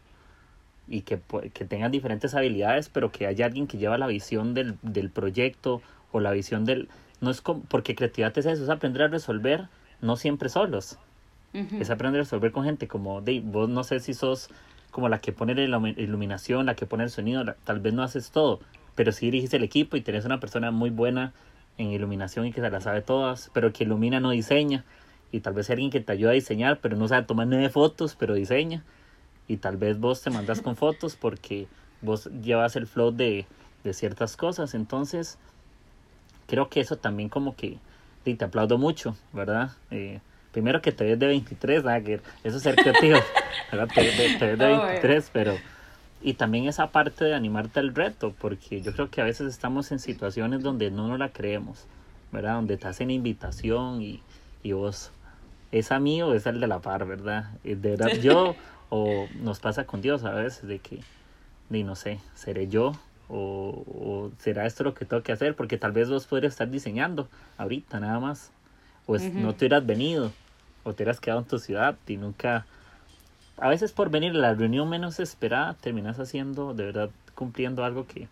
[0.88, 1.20] y que,
[1.52, 5.82] que tengan diferentes habilidades, pero que haya alguien que lleva la visión del, del proyecto
[6.12, 6.88] o la visión del...
[7.20, 9.68] No es como, porque creatividad es eso, es aprender a resolver,
[10.00, 10.98] no siempre solos.
[11.52, 14.48] Es aprender a resolver con gente como, de, vos no sé si sos
[14.90, 18.30] como la que pone la iluminación, la que pone el sonido, tal vez no haces
[18.30, 18.60] todo,
[18.94, 21.34] pero si diriges el equipo y tenés una persona muy buena
[21.76, 24.84] en iluminación y que se la sabe todas, pero que ilumina no diseña
[25.32, 28.16] y tal vez alguien que te ayuda a diseñar, pero no sabe tomar nueve fotos,
[28.18, 28.84] pero diseña.
[29.48, 31.66] Y tal vez vos te mandas con fotos porque
[32.02, 33.46] vos llevas el flow de,
[33.84, 34.74] de ciertas cosas.
[34.74, 35.38] Entonces,
[36.46, 37.78] creo que eso también como que
[38.24, 39.72] te aplaudo mucho, ¿verdad?
[39.90, 40.20] Eh,
[40.52, 43.18] primero que te ves de 23, Dagger, eso es ser creativo,
[43.72, 43.88] ¿verdad?
[43.94, 45.54] Te, ves de 23, pero...
[46.22, 49.90] Y también esa parte de animarte al reto, porque yo creo que a veces estamos
[49.90, 51.86] en situaciones donde no nos la creemos,
[52.30, 52.56] ¿verdad?
[52.56, 54.20] Donde te hacen invitación y,
[54.62, 55.12] y vos
[55.72, 57.50] es a mí o es el de la par, ¿verdad?
[57.64, 58.54] Eh, de verdad yo
[58.90, 61.00] o nos pasa con Dios a veces de que,
[61.68, 62.92] ni no sé, seré yo
[63.28, 67.28] o, será esto lo que tengo que hacer porque tal vez vos podrías estar diseñando
[67.58, 68.50] ahorita nada más.
[69.06, 70.30] O no te hubieras venido
[70.84, 72.66] o te hubieras quedado en tu ciudad y nunca
[73.56, 78.06] a veces por venir a la reunión menos esperada terminas haciendo de verdad cumpliendo algo
[78.06, 78.28] que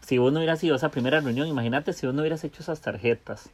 [0.00, 2.62] si vos no hubieras ido a esa primera reunión imagínate si vos no hubieras hecho
[2.62, 3.50] esas tarjetas.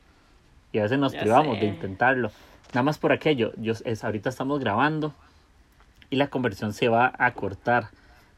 [0.72, 2.30] Y a veces nos privamos de intentarlo
[2.68, 5.14] Nada más por aquello, yo, es, ahorita estamos grabando
[6.10, 7.88] y la conversión se va a cortar.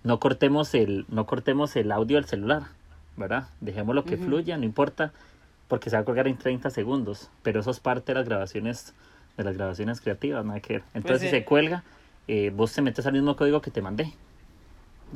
[0.04, 2.64] No cortemos el, no cortemos el audio del celular,
[3.16, 3.48] ¿verdad?
[3.60, 5.12] Dejémoslo que fluya, no importa,
[5.66, 8.94] porque se va a colgar en 30 segundos, pero eso es parte de las grabaciones,
[9.36, 10.82] de las grabaciones creativas, nada que ver.
[10.82, 11.82] Pues Entonces si se cuelga,
[12.28, 14.12] eh, vos te metes al mismo código que te mandé.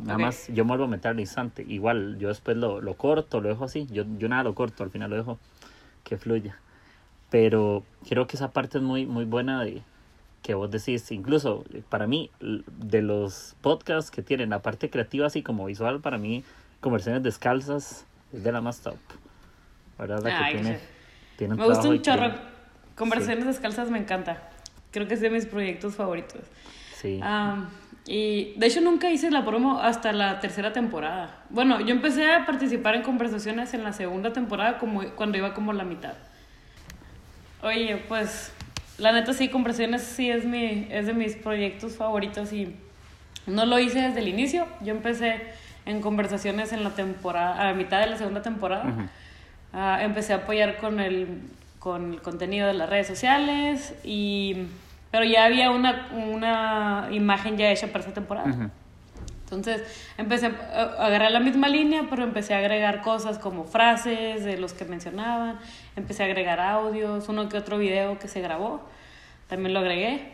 [0.02, 1.64] Nada más yo me vuelvo a meter al instante.
[1.68, 3.86] Igual yo después lo, lo corto, lo dejo así.
[3.90, 5.38] Yo, yo nada lo corto, al final lo dejo
[6.02, 6.56] que fluya
[7.32, 9.80] pero creo que esa parte es muy, muy buena de
[10.42, 15.42] que vos decís, incluso para mí, de los podcasts que tienen la parte creativa así
[15.42, 16.44] como visual, para mí,
[16.80, 18.98] conversiones descalzas es de la más top.
[19.98, 20.22] ¿Verdad?
[20.22, 20.58] que
[21.38, 22.34] tiene, me gusta un chorro.
[22.96, 24.50] Conversaciones descalzas me encanta.
[24.90, 26.42] Creo que es de mis proyectos favoritos.
[26.96, 27.18] Sí.
[28.06, 31.44] y de hecho nunca hice la promo hasta la tercera temporada.
[31.48, 35.72] Bueno, yo empecé a participar en conversaciones en la segunda temporada como cuando iba como
[35.72, 36.14] la mitad.
[37.62, 38.52] Oye, pues
[38.98, 42.74] la neta sí, Conversiones sí es, mi, es de mis proyectos favoritos y
[43.46, 44.66] no lo hice desde el inicio.
[44.80, 45.42] Yo empecé
[45.86, 49.08] en conversaciones en la temporada, a mitad de la segunda temporada.
[49.72, 51.40] Ah, empecé a apoyar con el,
[51.78, 54.66] con el contenido de las redes sociales, y,
[55.10, 58.70] pero ya había una, una imagen ya hecha para esa temporada.
[59.54, 59.82] Entonces
[60.18, 64.72] empecé a agarrar la misma línea, pero empecé a agregar cosas como frases de los
[64.72, 65.58] que mencionaban,
[65.96, 68.82] empecé a agregar audios, uno que otro video que se grabó,
[69.48, 70.32] también lo agregué.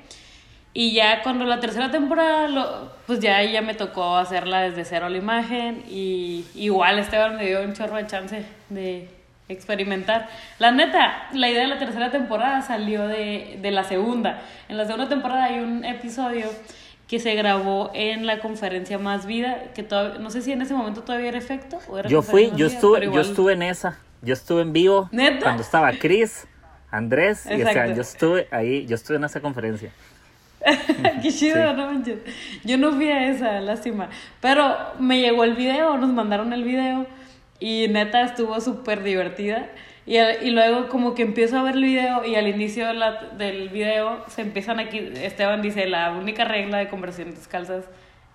[0.75, 5.09] Y ya cuando la tercera temporada, lo, pues ya, ya me tocó hacerla desde cero
[5.09, 9.09] la imagen y igual Esteban me dio un chorro de chance de
[9.49, 10.29] experimentar.
[10.59, 14.43] La neta, la idea de la tercera temporada salió de, de la segunda.
[14.69, 16.47] En la segunda temporada hay un episodio
[17.09, 20.75] que se grabó en la conferencia Más Vida, que todavía, no sé si en ese
[20.75, 21.79] momento todavía era efecto.
[22.07, 25.09] yo fui, yo estuve, yo estuve en esa, yo estuve en vivo
[25.43, 26.47] cuando estaba Chris,
[26.91, 29.91] Andrés, y o sea, yo estuve ahí, yo estuve en esa conferencia.
[31.23, 32.19] Qué chido, no manches.
[32.65, 34.11] Yo no fui a esa, lástima.
[34.41, 37.07] Pero me llegó el video, nos mandaron el video
[37.61, 39.71] y neta estuvo súper divertida.
[40.07, 42.87] Y, y, luego como que empiezo a ver el video y al inicio
[43.37, 47.85] del video se empiezan aquí, Esteban dice, la única regla de conversaciones descalzas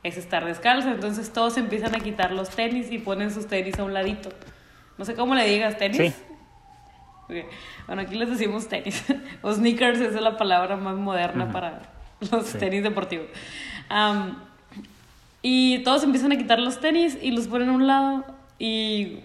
[0.04, 0.90] es estar descalzo.
[0.90, 4.30] Entonces todos empiezan a quitar los tenis y ponen sus tenis a un ladito.
[4.98, 6.14] No sé cómo le digas, tenis.
[7.88, 9.04] Bueno, aquí les decimos tenis.
[9.42, 11.82] o sneakers, esa es la palabra más moderna para
[12.32, 13.28] los tenis deportivos.
[15.42, 18.26] y todos empiezan a quitar los tenis y los ponen a un lado.
[18.60, 19.20] Y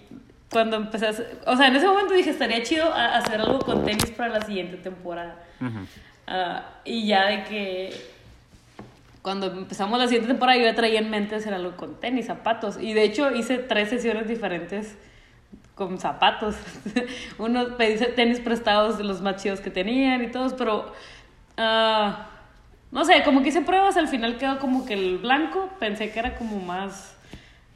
[0.51, 3.85] cuando empecé a hacer, o sea, en ese momento dije, estaría chido hacer algo con
[3.85, 5.35] tenis para la siguiente temporada.
[6.27, 7.93] Ah, y ya de que
[9.21, 12.77] cuando empezamos la siguiente temporada yo ya traía en mente hacer algo con tenis, zapatos.
[12.79, 14.97] Y de hecho hice tres sesiones diferentes
[15.75, 16.55] con zapatos.
[17.37, 20.93] Uno pedí tenis prestados de los más chidos que tenían y todos, pero...
[21.57, 22.13] Uh,
[22.91, 26.19] no sé, como que hice pruebas, al final quedó como que el blanco, pensé que
[26.19, 27.15] era como más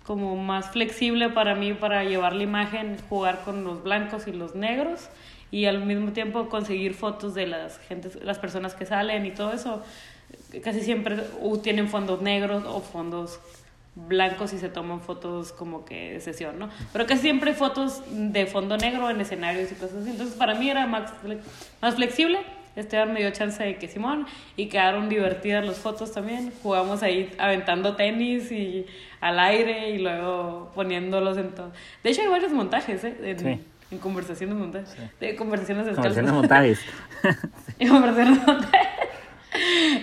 [0.05, 4.55] como más flexible para mí para llevar la imagen, jugar con los blancos y los
[4.55, 5.09] negros
[5.51, 9.53] y al mismo tiempo conseguir fotos de las gentes, las personas que salen y todo
[9.53, 9.83] eso.
[10.63, 11.17] Casi siempre
[11.61, 13.39] tienen fondos negros o fondos
[13.95, 16.69] blancos y se toman fotos como que de sesión, ¿no?
[16.91, 20.09] Pero casi siempre fotos de fondo negro en escenarios y cosas así.
[20.09, 21.13] Entonces para mí era más,
[21.81, 22.39] más flexible
[22.75, 26.51] Esteban me dio chance de que Simón y quedaron divertidas las fotos también.
[26.63, 28.85] Jugamos ahí aventando tenis y
[29.21, 31.71] al aire y luego poniéndolos en todo.
[32.03, 33.15] De hecho hay varios montajes, ¿eh?
[33.21, 34.95] En, en conversaciones montajes.
[35.19, 36.15] De conversaciones descalzas.
[36.15, 36.79] Conversaciones montajes.
[37.79, 38.93] en conversaciones montajes.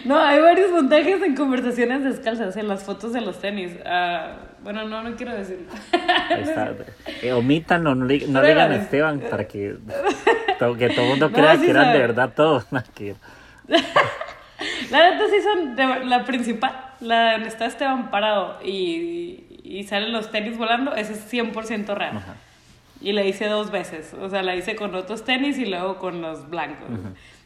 [0.05, 3.73] No, hay varios montajes en conversaciones descalzas, en las fotos de los tenis.
[3.85, 5.67] Uh, bueno, no, no quiero decirlo.
[7.23, 9.77] Eh, omítanlo, no, no digan a Esteban para que
[10.77, 12.67] que todo el mundo crea que eran de verdad todos.
[12.71, 12.83] la
[15.11, 15.77] neta sí son
[16.09, 21.33] la principal, la donde está Esteban parado y, y salen los tenis volando, ese es
[21.33, 22.23] 100% real.
[23.01, 26.21] Y la hice dos veces, o sea, la hice con otros tenis y luego con
[26.21, 26.89] los blancos.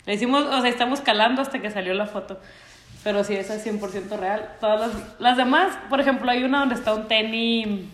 [0.06, 2.40] La hicimos, o sea, estamos calando hasta que salió la foto.
[3.04, 4.56] Pero sí, esa es 100% real.
[4.60, 7.84] Todas las, las demás, por ejemplo, hay una donde está un tenis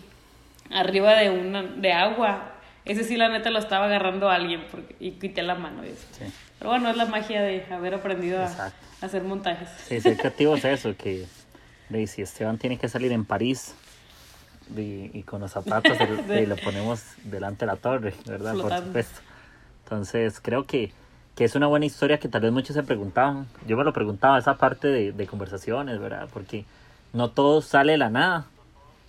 [0.71, 2.50] arriba de, una, de agua
[2.85, 5.83] ese sí, la neta, lo estaba agarrando a alguien porque, y quité la mano.
[5.83, 6.07] eso.
[6.57, 9.69] Pero bueno, es la magia de haber aprendido a, hacer montajes.
[9.87, 11.25] Sí, ser creativo es eso, que
[12.07, 13.75] si Esteban tiene que salir en París
[14.75, 15.97] y, con los zapatos
[16.29, 18.55] y lo ponemos delante de la torre, ¿verdad?
[18.55, 19.21] Por supuesto.
[19.83, 20.91] Entonces, creo que,
[21.35, 23.47] que, es una buena historia que tal vez muchos se preguntaban.
[23.67, 26.29] Yo me lo preguntaba, esa parte de, de conversaciones, ¿verdad?
[26.33, 26.65] Porque
[27.13, 28.45] no todo sale de la nada,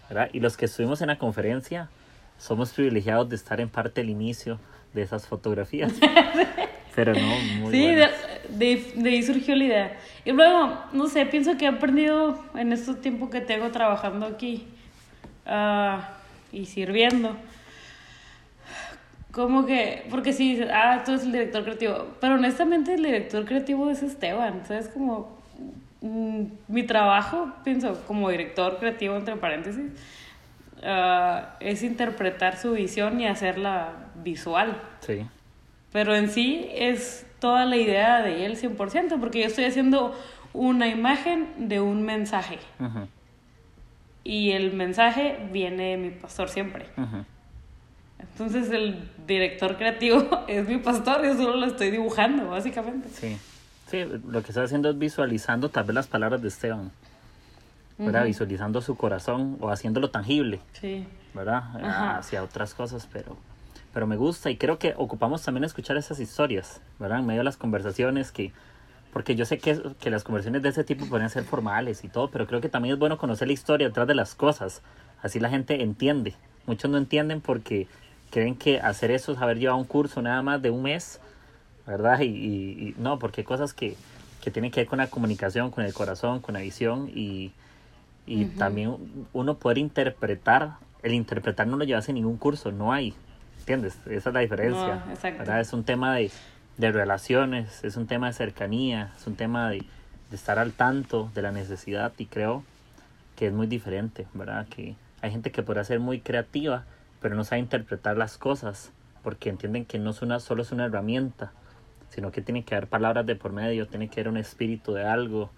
[0.09, 0.29] ¿verdad?
[0.33, 1.89] Y los que estuvimos en la conferencia
[2.43, 4.59] somos privilegiados de estar en parte del inicio
[4.93, 5.93] de esas fotografías.
[6.95, 10.01] Pero no, muy Sí, de, de, ahí surgió la idea.
[10.25, 14.67] Y luego, no sé, pienso que he aprendido en estos tiempos que tengo trabajando aquí
[15.47, 16.01] uh,
[16.51, 17.37] y sirviendo.
[19.31, 22.09] Como que, porque sí, ah, tú eres el director creativo.
[22.21, 24.63] Pero honestamente, el director creativo es Esteban.
[24.67, 24.89] ¿Sabes?
[24.89, 25.39] Como
[26.01, 29.93] mm, mi trabajo, pienso, como director creativo, entre paréntesis
[30.85, 34.81] Ah, es interpretar su visión y hacerla visual.
[35.01, 35.27] Sí.
[35.93, 40.19] Pero en sí es toda la idea de él 100%, porque yo estoy haciendo
[40.53, 42.59] una imagen de un mensaje.
[44.25, 46.87] Y el mensaje viene de mi pastor siempre.
[48.19, 53.09] Entonces el director creativo es mi pastor, yo solo lo estoy dibujando, básicamente.
[53.09, 53.37] Sí.
[53.91, 56.91] Sí, lo que está haciendo es visualizando tal vez las palabras de Esteban.
[57.99, 58.25] ¿Verdad?
[58.25, 61.07] Visualizando su corazón o haciéndolo tangible, sí.
[61.35, 61.63] ¿verdad?
[62.17, 63.37] Hacia otras cosas, pero,
[63.93, 67.21] pero me gusta y creo que ocupamos también escuchar esas historias, ¿verdad?
[67.21, 68.53] En medio de las conversaciones que,
[69.13, 72.31] porque yo sé que, que las conversaciones de ese tipo pueden ser formales y todo,
[72.31, 74.83] pero creo que también es bueno conocer la historia detrás de las cosas,
[75.23, 76.35] así la gente entiende.
[76.67, 77.89] Muchos no entienden porque
[78.31, 81.21] creen que hacer eso es haber llevado un curso nada más de un mes,
[81.87, 82.21] ¿verdad?
[82.21, 83.97] Y, y no, porque hay cosas que,
[84.41, 87.53] que tienen que ver con la comunicación, con el corazón, con la visión y,
[88.27, 88.97] y también
[89.33, 93.15] uno poder interpretar, el interpretar no lo llevas en ningún curso, no hay,
[93.59, 93.99] ¿entiendes?
[94.07, 95.05] Esa es la diferencia.
[95.61, 96.31] Es un tema de,
[96.77, 99.85] de, relaciones, es un tema de cercanía, es un tema de,
[100.31, 102.63] de, estar al tanto de la necesidad y creo
[103.37, 104.67] que es muy diferente, ¿verdad?
[104.69, 106.85] Que hay gente que puede ser muy creativa,
[107.21, 108.93] pero no sabe interpretar las cosas
[109.23, 111.53] porque entienden que no es una, solo es una herramienta,
[112.11, 115.05] sino que tiene que haber palabras de por medio, tiene que haber un espíritu de
[115.05, 115.51] algo,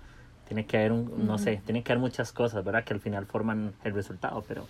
[0.47, 2.85] tiene que haber un, no sé, tiene que haber muchas cosas, ¿verdad?
[2.85, 4.67] Que al final forman el resultado, pero,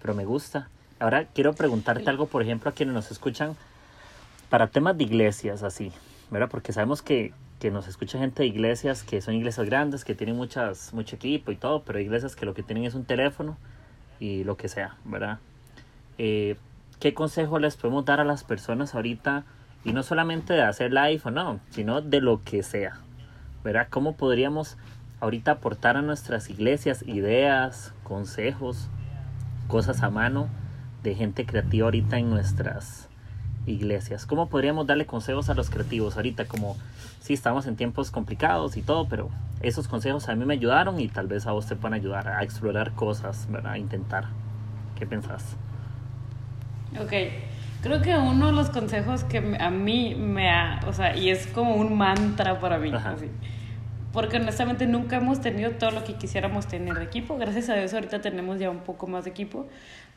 [0.00, 0.68] pero me gusta.
[1.00, 3.56] Ahora quiero preguntarte algo, por ejemplo, a quienes nos escuchan
[4.50, 5.92] para temas de iglesias, así,
[6.30, 6.48] ¿verdad?
[6.50, 10.36] Porque sabemos que, que nos escucha gente de iglesias que son iglesias grandes, que tienen
[10.36, 13.56] muchas, mucho equipo y todo, pero iglesias que lo que tienen es un teléfono
[14.20, 15.38] y lo que sea, ¿verdad?
[16.18, 16.56] Eh,
[17.00, 19.44] ¿Qué consejo les podemos dar a las personas ahorita?
[19.84, 22.98] Y no solamente de hacer live o no, sino de lo que sea,
[23.62, 23.86] ¿verdad?
[23.88, 24.76] ¿Cómo podríamos
[25.20, 28.88] ahorita aportar a nuestras iglesias ideas, consejos,
[29.66, 30.48] cosas a mano
[31.02, 33.08] de gente creativa ahorita en nuestras
[33.66, 34.26] iglesias?
[34.26, 36.46] ¿Cómo podríamos darle consejos a los creativos ahorita?
[36.46, 36.76] Como,
[37.20, 41.08] sí, estamos en tiempos complicados y todo, pero esos consejos a mí me ayudaron y
[41.08, 43.72] tal vez a vos te puedan ayudar a explorar cosas, ¿verdad?
[43.72, 44.26] A intentar.
[44.96, 45.56] ¿Qué pensás?
[47.00, 47.12] Ok,
[47.82, 51.46] creo que uno de los consejos que a mí me ha, o sea, y es
[51.48, 53.30] como un mantra para mí, así,
[54.12, 57.92] porque honestamente nunca hemos tenido todo lo que quisiéramos tener de equipo, gracias a Dios
[57.94, 59.66] ahorita tenemos ya un poco más de equipo,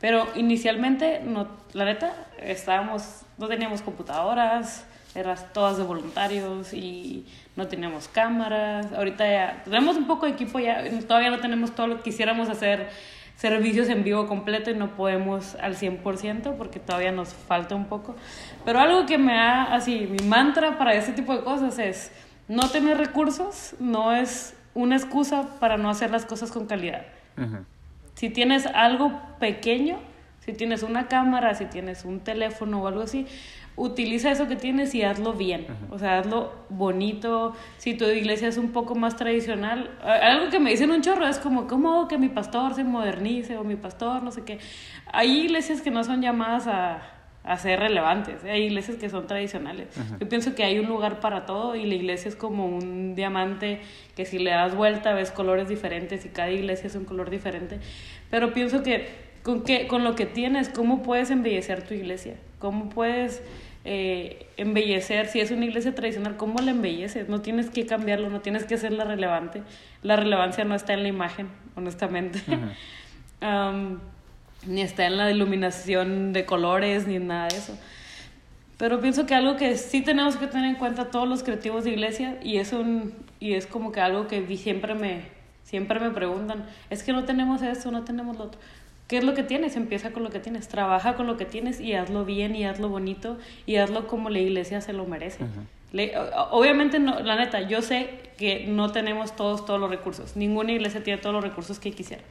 [0.00, 7.68] pero inicialmente, no, la neta, estábamos, no teníamos computadoras, eran todas de voluntarios y no
[7.68, 11.96] teníamos cámaras, ahorita ya tenemos un poco de equipo, ya todavía no tenemos todo lo
[11.98, 12.88] que quisiéramos hacer
[13.36, 18.14] servicios en vivo completo y no podemos al 100% porque todavía nos falta un poco.
[18.64, 22.12] Pero algo que me ha, así, mi mantra para ese tipo de cosas es,
[22.48, 27.04] no tener recursos no es una excusa para no hacer las cosas con calidad.
[28.14, 29.98] Si tienes algo pequeño,
[30.40, 33.26] si tienes una cámara, si tienes un teléfono o algo así,
[33.76, 35.66] utiliza eso que tienes y hazlo bien.
[35.90, 37.54] O sea, hazlo bonito.
[37.78, 41.38] Si tu iglesia es un poco más tradicional, algo que me dicen un chorro es
[41.38, 44.58] como, ¿cómo hago que mi pastor se modernice o mi pastor no sé qué?
[45.12, 47.02] Hay iglesias que no son llamadas a,
[47.44, 49.88] a ser relevantes, hay iglesias que son tradicionales.
[50.20, 53.80] Yo pienso que hay un lugar para todo y la iglesia es como un diamante
[54.14, 57.80] que si le das vuelta ves colores diferentes y cada iglesia es un color diferente.
[58.30, 59.08] Pero pienso que
[59.42, 62.36] con, qué, con lo que tienes, ¿cómo puedes embellecer tu iglesia?
[62.60, 63.42] ¿Cómo puedes
[63.84, 65.26] eh, embellecer?
[65.26, 67.28] Si es una iglesia tradicional, ¿cómo la embelleces?
[67.28, 69.62] No tienes que cambiarlo, no tienes que hacerla relevante.
[70.04, 72.40] La relevancia no está en la imagen, honestamente.
[74.66, 77.78] ni está en la iluminación de colores, ni nada de eso.
[78.78, 81.90] Pero pienso que algo que sí tenemos que tener en cuenta todos los creativos de
[81.90, 85.22] iglesia, y es, un, y es como que algo que siempre me,
[85.62, 88.60] siempre me preguntan, es que no tenemos esto, no tenemos lo otro.
[89.08, 89.76] ¿Qué es lo que tienes?
[89.76, 90.68] Empieza con lo que tienes.
[90.68, 93.36] Trabaja con lo que tienes y hazlo bien y hazlo bonito
[93.66, 95.44] y hazlo como la iglesia se lo merece.
[96.50, 100.36] Obviamente, no, la neta, yo sé que no tenemos todos, todos los recursos.
[100.36, 102.22] Ninguna iglesia tiene todos los recursos que quisiera.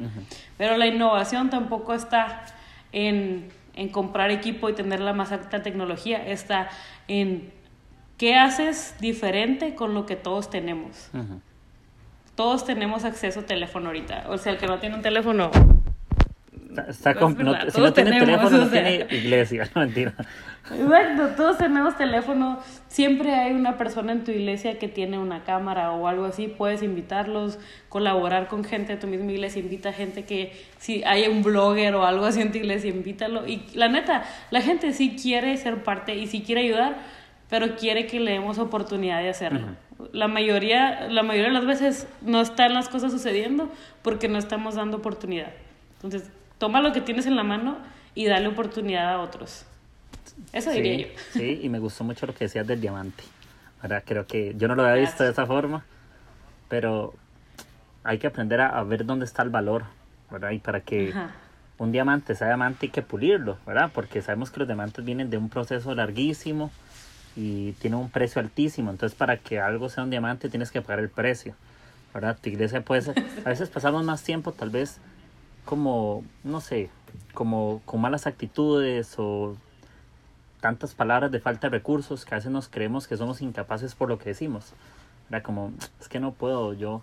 [0.58, 2.44] Pero la innovación tampoco está
[2.92, 6.26] en, en comprar equipo y tener la más alta tecnología.
[6.26, 6.70] Está
[7.08, 7.52] en
[8.18, 11.10] qué haces diferente con lo que todos tenemos.
[12.36, 14.26] Todos tenemos acceso a teléfono ahorita.
[14.30, 15.52] O sea, el que no tiene un teléfono
[16.88, 17.14] Está,
[17.70, 20.14] si no tiene teléfono, no tiene iglesia, no mentira.
[20.70, 22.60] Exacto, todos tenemos teléfono.
[22.88, 26.48] Siempre hay una persona en tu iglesia que tiene una cámara o algo así.
[26.48, 27.60] Puedes invitarlos,
[27.90, 29.62] colaborar con gente de tu misma iglesia.
[29.62, 33.48] Invita gente que, si hay un blogger o algo así en tu iglesia, invítalo.
[33.48, 36.96] Y la neta, la gente sí quiere ser parte y sí quiere ayudar,
[37.50, 39.68] pero quiere que le demos oportunidad de hacerlo.
[40.14, 43.70] La mayoría, la mayoría de las veces no están las cosas sucediendo
[44.04, 45.52] porque no estamos dando oportunidad.
[45.96, 46.32] Entonces,
[46.62, 47.80] toma lo que tienes en la mano
[48.14, 49.66] y dale oportunidad a otros.
[50.54, 51.08] Eso diría yo.
[51.34, 53.24] Sí, y me gustó mucho lo que decías del diamante.
[53.82, 55.84] Ahora creo que yo no lo había visto de esa forma,
[56.70, 57.16] pero
[58.04, 59.86] hay que aprender a, ver dónde está el valor,
[60.30, 60.52] ¿verdad?
[60.52, 61.12] Y para que
[61.80, 63.90] un diamante sea diamante hay que pulirlo, ¿verdad?
[63.92, 66.70] Porque sabemos que los diamantes vienen de un proceso larguísimo
[67.36, 68.92] y tienen un precio altísimo.
[68.92, 71.56] Entonces, para que algo sea un diamante tienes que pagar el precio,
[72.14, 72.38] ¿verdad?
[72.40, 73.16] Tu iglesia puede ser...
[73.46, 75.00] A veces pasamos más tiempo tal vez
[75.66, 76.90] como, no sé,
[77.34, 79.56] como con malas actitudes o
[80.60, 84.10] tantas palabras de falta de recursos que a veces nos creemos que somos incapaces por
[84.10, 84.74] lo que decimos.
[85.30, 87.02] Era como, es que no puedo, yo,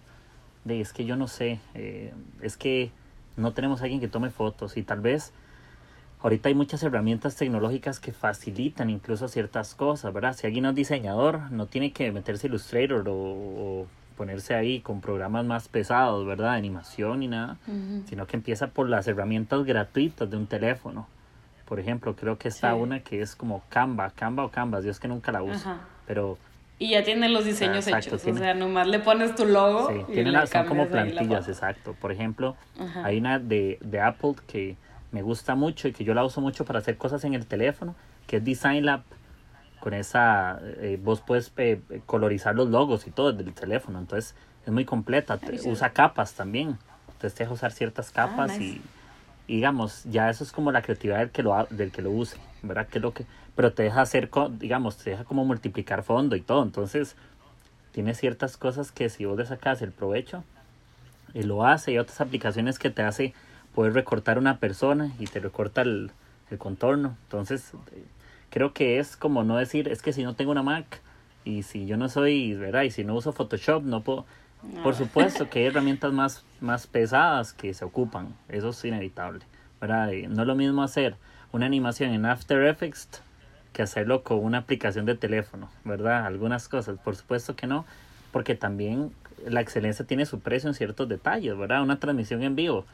[0.65, 2.91] de, es que yo no sé, eh, es que
[3.37, 5.33] no tenemos a alguien que tome fotos y tal vez
[6.21, 10.35] ahorita hay muchas herramientas tecnológicas que facilitan incluso ciertas cosas, ¿verdad?
[10.37, 13.87] Si alguien es diseñador, no tiene que meterse Illustrator o
[14.19, 16.51] ponerse ahí con programas más pesados, ¿verdad?
[16.55, 17.57] Animación y nada,
[18.07, 21.07] sino que empieza por las herramientas gratuitas de un teléfono.
[21.65, 25.07] Por ejemplo, creo que está una que es como Canva, Canva o Canvas, Dios que
[25.07, 25.73] nunca la uso,
[26.07, 26.37] pero...
[26.81, 29.89] Y ya tiene los diseños hechos, o sea, nomás le pones tu logo.
[29.89, 31.95] Sí, tiene son como plantillas, exacto.
[32.01, 32.57] Por ejemplo,
[33.05, 34.77] hay una de, de Apple que
[35.13, 37.95] me gusta mucho y que yo la uso mucho para hacer cosas en el teléfono,
[38.27, 39.03] que es Design Lab
[39.81, 44.35] con esa, eh, vos puedes eh, colorizar los logos y todo desde el teléfono, entonces
[44.67, 48.83] es muy completa, usa capas también, entonces te deja usar ciertas ah, capas y,
[49.47, 52.37] y digamos, ya eso es como la creatividad del que lo, del que lo use,
[52.63, 52.87] ¿verdad?
[52.89, 53.25] Que lo que,
[53.57, 56.63] pero te deja hacer, digamos, te deja como multiplicar fondo y todo.
[56.63, 57.17] Entonces,
[57.93, 60.45] tiene ciertas cosas que si vos le sacas el provecho,
[61.35, 61.93] y lo hace.
[61.93, 63.35] Y otras aplicaciones que te hace
[63.75, 66.11] poder recortar una persona y te recorta el,
[66.51, 67.17] el contorno.
[67.25, 67.73] Entonces,
[68.51, 71.01] creo que es como no decir, es que si no tengo una Mac
[71.45, 72.83] y si yo no soy, ¿verdad?
[72.83, 74.27] Y si no uso Photoshop, no puedo...
[74.83, 79.45] Por supuesto que hay herramientas más, más pesadas que se ocupan, eso es inevitable,
[79.81, 80.11] ¿verdad?
[80.29, 81.15] No es lo mismo hacer
[81.53, 83.23] una animación en After Effects
[83.73, 86.27] que hacerlo con una aplicación de teléfono, ¿verdad?
[86.27, 87.85] Algunas cosas, por supuesto que no,
[88.33, 89.13] porque también
[89.47, 91.83] la excelencia tiene su precio en ciertos detalles, ¿verdad?
[91.83, 92.85] Una transmisión en vivo,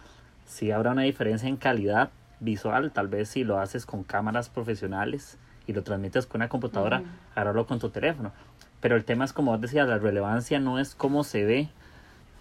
[0.46, 5.38] si habrá una diferencia en calidad visual, tal vez si lo haces con cámaras profesionales
[5.66, 7.02] y lo transmites con una computadora,
[7.36, 8.32] uh con tu teléfono.
[8.80, 11.68] Pero el tema es como vos decías, la relevancia no es cómo se ve,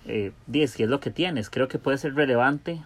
[0.06, 0.34] eh,
[0.68, 1.50] si es lo que tienes.
[1.50, 2.84] Creo que puede ser relevante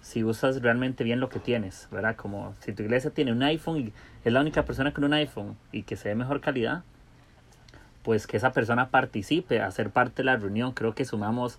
[0.00, 2.16] si usas realmente bien lo que tienes, ¿verdad?
[2.16, 3.92] Como si tu iglesia tiene un iPhone y
[4.24, 6.82] es la única persona con un iPhone y que se ve mejor calidad,
[8.02, 10.72] pues que esa persona participe, a ser parte de la reunión.
[10.72, 11.58] Creo que sumamos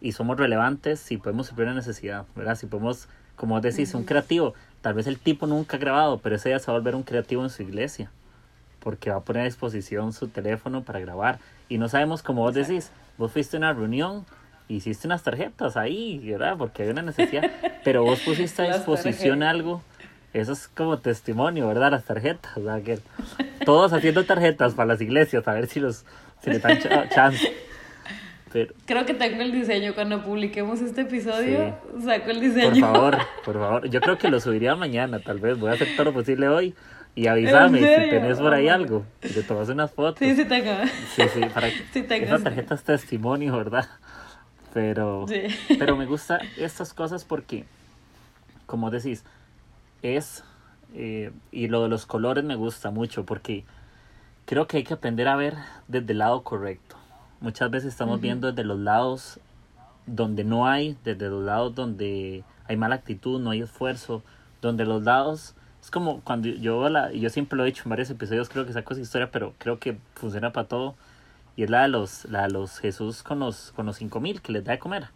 [0.00, 2.54] y somos relevantes si podemos suplir una necesidad, ¿verdad?
[2.54, 4.54] Si podemos, como decís, un creativo,
[4.84, 7.04] tal vez el tipo nunca ha grabado, pero ese día se va a volver un
[7.04, 8.10] creativo en su iglesia,
[8.80, 11.38] porque va a poner a disposición su teléfono para grabar.
[11.70, 14.26] Y no sabemos, como vos decís, vos fuiste a una reunión,
[14.68, 16.58] hiciste unas tarjetas ahí, ¿verdad?
[16.58, 17.50] Porque hay una necesidad,
[17.82, 19.80] pero vos pusiste a disposición algo
[20.34, 21.92] eso es como testimonio, ¿verdad?
[21.92, 22.82] Las tarjetas, ¿verdad?
[22.82, 22.98] Que
[23.64, 26.04] todos haciendo tarjetas para las iglesias, a ver si los
[26.42, 26.78] si le dan
[27.08, 27.52] chance.
[28.54, 31.76] Pero, Creo que tengo el diseño cuando publiquemos este episodio.
[32.00, 32.86] Saco el diseño.
[32.86, 33.90] Por favor, por favor.
[33.90, 35.58] Yo creo que lo subiría mañana, tal vez.
[35.58, 36.72] Voy a hacer todo lo posible hoy.
[37.16, 39.04] Y avísame si tenés por ahí algo.
[39.24, 40.20] Y te tomas unas fotos.
[40.20, 40.70] Sí, sí tengo.
[41.16, 43.88] Sí, sí, para que sí tengo, esa tarjeta es testimonio, ¿verdad?
[44.72, 45.42] Pero, sí.
[45.76, 47.64] pero me gusta estas cosas porque,
[48.66, 49.24] como decís,
[50.02, 50.44] es,
[50.94, 53.64] eh, y lo de los colores me gusta mucho porque
[54.46, 55.54] creo que hay que aprender a ver
[55.88, 56.98] desde el lado correcto.
[57.44, 59.38] Muchas veces estamos viendo desde los lados
[60.06, 64.22] donde no hay, desde los lados donde hay mala actitud, no hay esfuerzo,
[64.62, 65.54] donde los lados...
[65.82, 68.72] Es como cuando yo, la, yo siempre lo he dicho en varios episodios, creo que
[68.72, 70.94] saco esa historia, pero creo que funciona para todo.
[71.54, 74.40] Y es la de los, la de los Jesús con los, con los cinco mil
[74.40, 75.08] que les da de comer.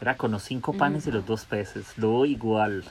[0.00, 1.96] Era con los cinco panes y los dos peces.
[1.96, 2.82] Lo igual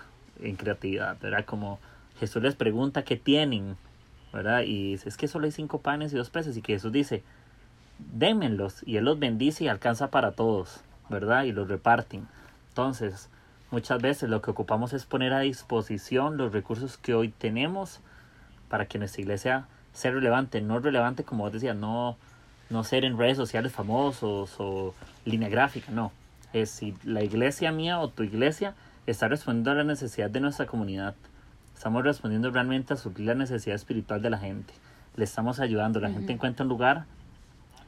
[0.42, 1.44] en creatividad, ¿verdad?
[1.44, 1.80] Como
[2.18, 3.76] Jesús les pregunta qué tienen,
[4.32, 4.62] ¿verdad?
[4.62, 7.24] Y es que solo hay cinco panes y dos peces y que Jesús dice,
[8.00, 11.44] démenlos y Él los bendice y alcanza para todos, ¿verdad?
[11.44, 12.28] Y los reparten.
[12.70, 13.30] Entonces,
[13.72, 18.00] muchas veces lo que ocupamos es poner a disposición los recursos que hoy tenemos
[18.70, 22.18] para que nuestra iglesia sea relevante, no relevante como vos decías, no,
[22.70, 24.94] no ser en redes sociales famosos o
[25.26, 26.12] línea gráfica, no.
[26.54, 28.76] Es si la iglesia mía o tu iglesia
[29.06, 31.16] está respondiendo a la necesidad de nuestra comunidad.
[31.76, 34.74] Estamos respondiendo realmente a suplir la necesidad espiritual de la gente.
[35.16, 36.00] Le estamos ayudando.
[36.00, 37.06] La gente encuentra un lugar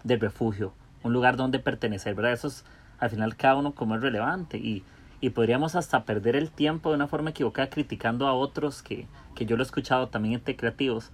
[0.05, 0.71] de refugio,
[1.03, 2.31] un lugar donde pertenecer, ¿verdad?
[2.31, 2.63] Eso es
[2.99, 4.83] al final cada uno como es relevante y,
[5.19, 9.45] y podríamos hasta perder el tiempo de una forma equivocada criticando a otros que, que
[9.45, 11.11] yo lo he escuchado también entre creativos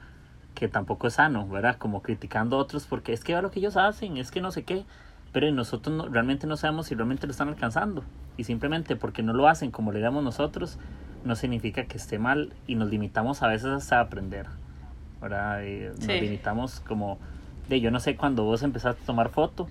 [0.53, 1.77] que tampoco es sano, ¿verdad?
[1.77, 4.51] Como criticando a otros porque es que va lo que ellos hacen, es que no
[4.51, 4.85] sé qué
[5.31, 8.03] pero nosotros no, realmente no sabemos si realmente lo están alcanzando.
[8.37, 10.77] Y simplemente porque no lo hacen como le damos nosotros,
[11.23, 14.47] no significa que esté mal y nos limitamos a veces hasta a aprender.
[15.21, 15.61] ¿verdad?
[15.99, 17.19] Nos limitamos como
[17.75, 19.67] de yo no sé cuando vos empezaste a tomar foto,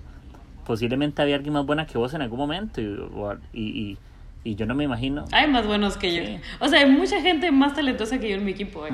[0.65, 3.97] posiblemente había alguien más buena que vos en algún momento y,
[4.43, 5.25] y, yo no me imagino.
[5.31, 6.23] Hay más buenos que yo.
[6.59, 8.85] O sea, hay mucha gente más talentosa que yo en mi equipo.
[8.87, 8.91] ¿eh?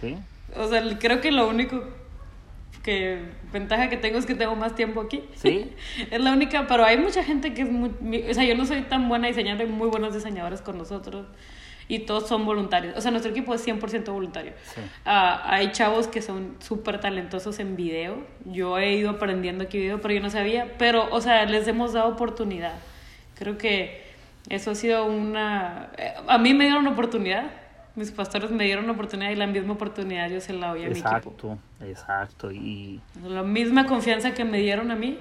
[0.00, 0.16] Sí.
[0.56, 1.82] O sea, creo que lo único
[2.84, 3.18] que
[3.52, 5.22] ventaja que tengo es que tengo más tiempo aquí.
[5.34, 5.72] Sí.
[6.10, 7.90] es la única, pero hay mucha gente que es muy,
[8.30, 11.26] o sea, yo no soy tan buena diseñadora, hay muy buenos diseñadores con nosotros
[11.88, 12.96] y todos son voluntarios.
[12.96, 14.52] O sea, nuestro equipo es 100% voluntario.
[14.74, 14.80] Sí.
[15.04, 18.26] Ah, hay chavos que son súper talentosos en video.
[18.44, 20.74] Yo he ido aprendiendo aquí video, pero yo no sabía.
[20.78, 22.74] Pero, o sea, les hemos dado oportunidad.
[23.34, 24.04] Creo que
[24.48, 25.90] eso ha sido una...
[25.98, 27.50] Eh, a mí me dieron oportunidad
[27.96, 30.88] mis pastores me dieron la oportunidad y la misma oportunidad yo se la doy a
[30.88, 31.08] mi equipo.
[31.08, 32.52] Exacto, exacto.
[32.52, 33.00] Y...
[33.22, 35.16] La misma confianza que me dieron a mí,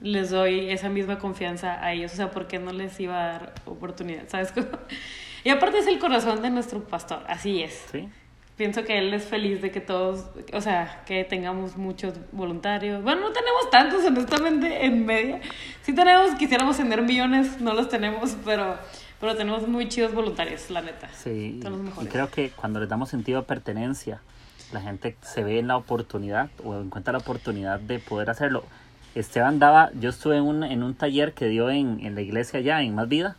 [0.00, 2.12] les doy esa misma confianza a ellos.
[2.12, 4.28] O sea, ¿por qué no les iba a dar oportunidad?
[4.28, 4.68] ¿Sabes cómo?
[5.44, 7.86] Y aparte es el corazón de nuestro pastor, así es.
[7.90, 8.08] Sí.
[8.56, 13.02] Pienso que él es feliz de que todos, o sea, que tengamos muchos voluntarios.
[13.02, 15.40] Bueno, no tenemos tantos, honestamente, en media.
[15.80, 18.76] Sí tenemos, quisiéramos tener millones, no los tenemos, pero
[19.20, 21.08] pero tenemos muy chidos voluntarios, la neta.
[21.12, 21.60] Sí.
[22.00, 24.22] Y creo que cuando les damos sentido de pertenencia,
[24.72, 28.64] la gente se ve en la oportunidad o encuentra la oportunidad de poder hacerlo.
[29.14, 32.60] Esteban daba, yo estuve en un, en un taller que dio en, en la iglesia
[32.60, 33.36] allá, en Más Vida,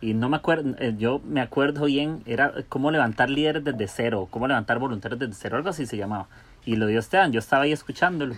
[0.00, 4.28] y no me acuerdo, eh, yo me acuerdo bien, era cómo levantar líderes desde cero,
[4.30, 6.28] cómo levantar voluntarios desde cero, algo así se llamaba.
[6.66, 8.34] Y lo dio Esteban, yo estaba ahí escuchándolo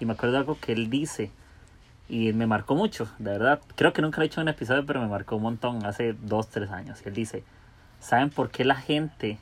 [0.00, 1.30] y me acuerdo algo que él dice
[2.08, 3.60] y me marcó mucho, de verdad.
[3.74, 6.14] Creo que nunca lo he hecho en un episodio, pero me marcó un montón, hace
[6.14, 7.00] dos, tres años.
[7.04, 7.44] Y él dice,
[8.00, 9.38] ¿saben por qué la gente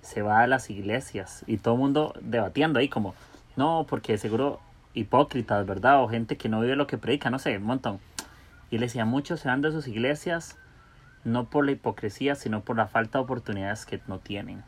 [0.00, 1.44] se va a las iglesias?
[1.46, 3.14] Y todo el mundo debatiendo ahí como,
[3.56, 4.60] no, porque seguro
[4.94, 6.02] hipócritas, ¿verdad?
[6.02, 8.00] O gente que no vive lo que predica, no sé, un montón.
[8.70, 10.56] Y él decía, muchos se van de sus iglesias
[11.26, 14.62] no por la hipocresía, sino por la falta de oportunidades que no tienen.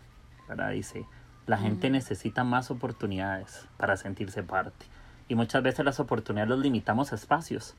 [0.49, 0.73] ¿verdad?
[0.73, 1.07] Dice,
[1.47, 4.87] la gente necesita más oportunidades para sentirse parte.
[5.29, 7.75] Y muchas veces las oportunidades las limitamos a espacios,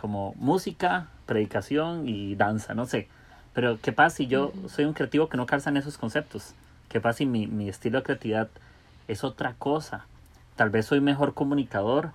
[0.00, 3.08] como música, predicación y danza, no sé.
[3.52, 6.54] Pero ¿qué pasa si yo soy un creativo que no calza en esos conceptos?
[6.88, 8.48] ¿Qué pasa si mi, mi estilo de creatividad
[9.06, 10.06] es otra cosa?
[10.56, 12.12] Tal vez soy mejor comunicador,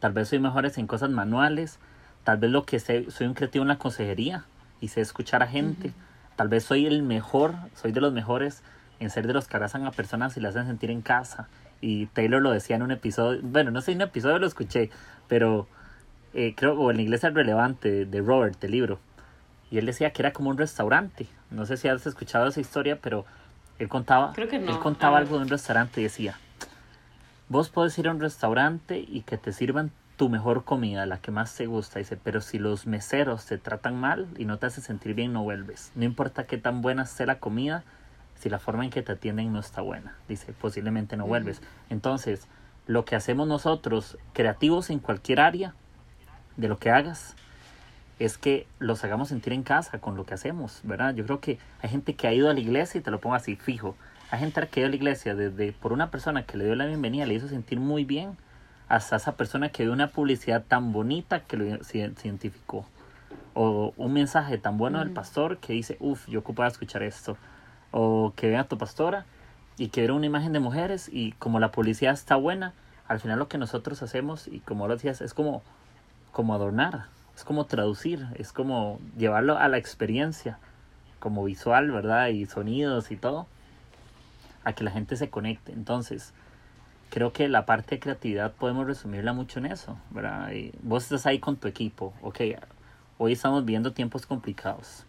[0.00, 1.78] tal vez soy mejor en cosas manuales,
[2.24, 4.44] tal vez lo que sé, soy un creativo en la consejería,
[4.84, 5.92] y sé escuchar a gente.
[6.36, 8.62] Tal vez soy el mejor, soy de los mejores
[9.00, 11.48] en ser de los que abrazan a personas y las hacen sentir en casa.
[11.80, 14.90] Y Taylor lo decía en un episodio, bueno, no sé en un episodio lo escuché,
[15.26, 15.66] pero
[16.34, 18.98] eh, creo, o en la iglesia relevante de Robert, el libro.
[19.70, 21.26] Y él decía que era como un restaurante.
[21.50, 23.24] No sé si has escuchado esa historia, pero
[23.78, 26.38] él contaba, él contaba algo de un restaurante y decía,
[27.48, 31.30] vos podés ir a un restaurante y que te sirvan tu mejor comida, la que
[31.30, 34.80] más te gusta, dice, pero si los meseros te tratan mal y no te hace
[34.80, 35.90] sentir bien, no vuelves.
[35.94, 37.84] No importa qué tan buena sea la comida,
[38.36, 41.62] si la forma en que te atienden no está buena, dice, posiblemente no vuelves.
[41.90, 42.46] Entonces,
[42.86, 45.74] lo que hacemos nosotros, creativos en cualquier área
[46.56, 47.34] de lo que hagas,
[48.18, 51.14] es que los hagamos sentir en casa con lo que hacemos, ¿verdad?
[51.14, 53.34] Yo creo que hay gente que ha ido a la iglesia y te lo pongo
[53.34, 53.96] así, fijo.
[54.30, 56.74] Hay gente que ha ido a la iglesia desde por una persona que le dio
[56.76, 58.36] la bienvenida, le hizo sentir muy bien,
[58.88, 62.86] hasta esa persona que vio una publicidad tan bonita que lo identificó.
[63.54, 67.36] O un mensaje tan bueno del pastor que dice, uff, yo ocupaba escuchar esto.
[67.92, 69.24] O que vea a tu pastora
[69.76, 72.72] y que vea una imagen de mujeres y como la publicidad está buena,
[73.08, 75.62] al final lo que nosotros hacemos, y como lo decías, es como,
[76.32, 77.06] como adornar,
[77.36, 80.58] es como traducir, es como llevarlo a la experiencia,
[81.18, 82.28] como visual, ¿verdad?
[82.28, 83.46] Y sonidos y todo,
[84.64, 85.72] a que la gente se conecte.
[85.72, 86.32] Entonces,
[87.14, 90.50] creo que la parte de creatividad podemos resumirla mucho en eso, ¿verdad?
[90.82, 92.40] vos estás ahí con tu equipo, ok,
[93.18, 95.04] hoy estamos viendo tiempos complicados,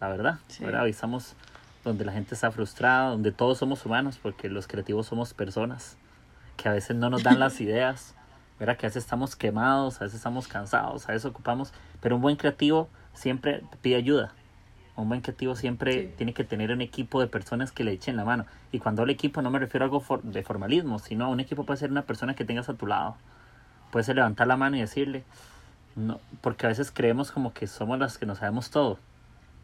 [0.00, 0.82] la verdad, ¿verdad?
[0.82, 1.36] Hoy estamos
[1.84, 5.96] donde la gente está frustrada, donde todos somos humanos, porque los creativos somos personas,
[6.56, 8.16] que a veces no nos dan las ideas,
[8.58, 8.76] ¿verdad?
[8.76, 12.34] Que a veces estamos quemados, a veces estamos cansados, a veces ocupamos, pero un buen
[12.34, 14.34] creativo siempre pide ayuda,
[15.02, 18.24] un buen creativo siempre tiene que tener un equipo de personas que le echen la
[18.24, 18.46] mano.
[18.72, 21.64] Y cuando hablo equipo no me refiero a algo de formalismo, sino a un equipo
[21.64, 23.16] puede ser una persona que tengas a tu lado.
[23.92, 25.22] Puedes levantar la mano y decirle,
[25.94, 28.98] no, porque a veces creemos como que somos las que nos sabemos todo.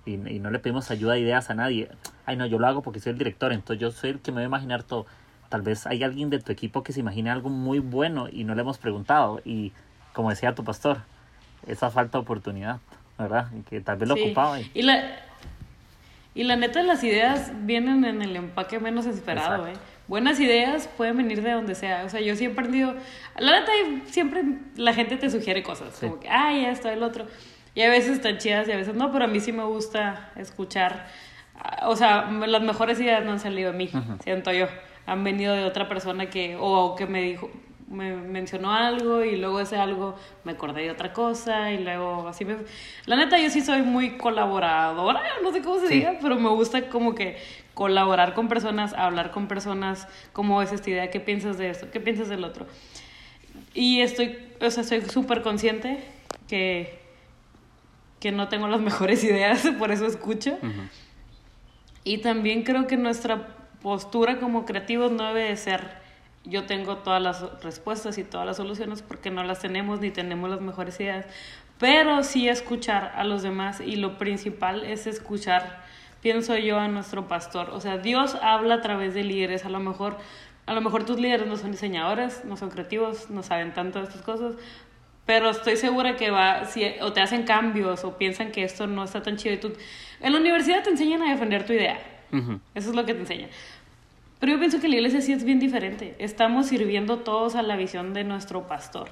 [0.07, 1.91] Y, no le pedimos ayuda, ideas a nadie.
[2.26, 4.37] Ay, no, yo lo hago porque soy el director, entonces yo soy el que me
[4.37, 5.07] voy a imaginar todo.
[5.49, 8.55] Tal vez hay alguien de tu equipo que se imagine algo muy bueno y no
[8.55, 9.41] le hemos preguntado.
[9.45, 9.72] Y
[10.12, 10.99] como decía tu pastor,
[11.66, 12.80] esa falta de oportunidad.
[13.19, 13.49] ¿Verdad?
[13.69, 14.59] Que tal vez lo ocupaba.
[14.61, 14.83] Y...
[14.83, 15.19] la,
[16.35, 19.75] y la neta, las ideas vienen en el empaque menos esperado, ¿eh?
[20.07, 22.05] Buenas ideas pueden venir de donde sea.
[22.05, 22.95] O sea, yo siempre he aprendido.
[23.39, 23.73] La neta,
[24.07, 24.43] siempre
[24.77, 25.97] la gente te sugiere cosas.
[25.99, 27.27] Como que, ay, esto, el otro.
[27.75, 30.31] Y a veces están chidas y a veces no, pero a mí sí me gusta
[30.37, 31.07] escuchar.
[31.57, 33.91] Ah, o sea, las mejores ideas no han salido de mí,
[34.23, 34.67] siento yo.
[35.07, 37.51] Han venido de otra persona que, o que me dijo,
[37.95, 42.45] me mencionó algo y luego ese algo me acordé de otra cosa y luego así
[42.45, 42.57] me...
[43.07, 46.88] La neta yo sí soy muy colaboradora, no sé cómo se diga, pero me gusta
[46.88, 47.38] como que
[47.74, 52.01] colaborar con personas, hablar con personas, cómo es esta idea, qué piensas de esto, qué
[52.01, 52.66] piensas del otro.
[53.72, 56.03] Y estoy, o sea, soy súper consciente
[56.49, 56.99] que,
[58.20, 60.59] que no tengo las mejores ideas, por eso escucho.
[62.05, 63.49] Y también creo que nuestra
[63.82, 66.03] postura como creativos no debe de ser
[66.45, 70.51] yo tengo todas las respuestas y todas las soluciones porque no las tenemos ni tenemos
[70.51, 71.26] las mejores ideas,
[71.78, 75.82] pero sí escuchar a los demás y lo principal es escuchar,
[76.20, 77.70] pienso yo, a nuestro pastor.
[77.70, 80.18] O sea, Dios habla a través de líderes, a lo mejor,
[80.66, 84.05] a lo mejor tus líderes no son diseñadores, no son creativos, no saben tanto de
[84.05, 84.55] estas cosas,
[85.26, 89.05] pero estoy segura que va, si, o te hacen cambios o piensan que esto no
[89.05, 89.72] está tan chido y tú...
[90.20, 91.99] En la universidad te enseñan a defender tu idea.
[92.74, 93.51] Eso es lo que te enseñan.
[94.45, 96.16] Pero yo pienso que la iglesia sí es bien diferente.
[96.18, 99.09] Estamos sirviendo todos a la visión de nuestro pastor.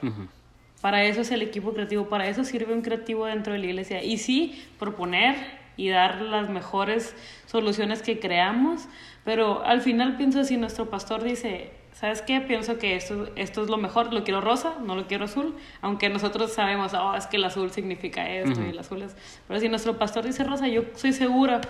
[0.83, 4.05] Para eso es el equipo creativo, para eso sirve un creativo dentro de la iglesia.
[4.05, 5.37] Y sí, proponer
[5.79, 7.17] y dar las mejores
[7.47, 8.91] soluciones que creamos,
[9.25, 12.43] pero al final pienso si nuestro pastor dice, ¿sabes qué?
[12.43, 16.11] Pienso que esto, esto es lo mejor, lo quiero rosa, no lo quiero azul, aunque
[16.11, 19.17] nosotros sabemos, oh, es que el azul significa esto y el azul es...
[19.49, 21.63] Pero si nuestro pastor dice rosa, yo soy segura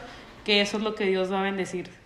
[0.45, 2.02] que eso es lo que Dios va a bendecir.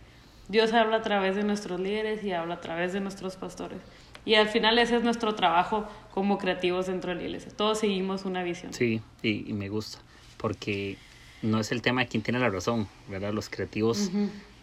[0.49, 3.79] Dios habla a través de nuestros líderes y habla a través de nuestros pastores.
[4.25, 7.53] Y al final ese es nuestro trabajo como creativos dentro de la iglesia.
[7.57, 8.73] Todos seguimos una visión.
[8.73, 9.99] Sí, y, me gusta,
[10.37, 10.99] porque
[11.43, 13.33] no es el tema de quién tiene la razón, ¿verdad?
[13.33, 14.11] Los creativos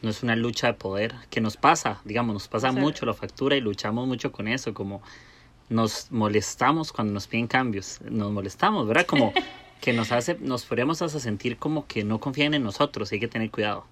[0.01, 3.55] no es una lucha de poder, que nos pasa, digamos, nos pasa mucho la factura
[3.55, 5.01] y luchamos mucho con eso, como
[5.69, 9.05] nos molestamos cuando nos piden cambios, nos molestamos, ¿verdad?
[9.05, 9.33] Como
[9.81, 13.29] que nos hace, nos podríamos hacer sentir como que no confían en nosotros, hay que
[13.29, 13.85] tener cuidado.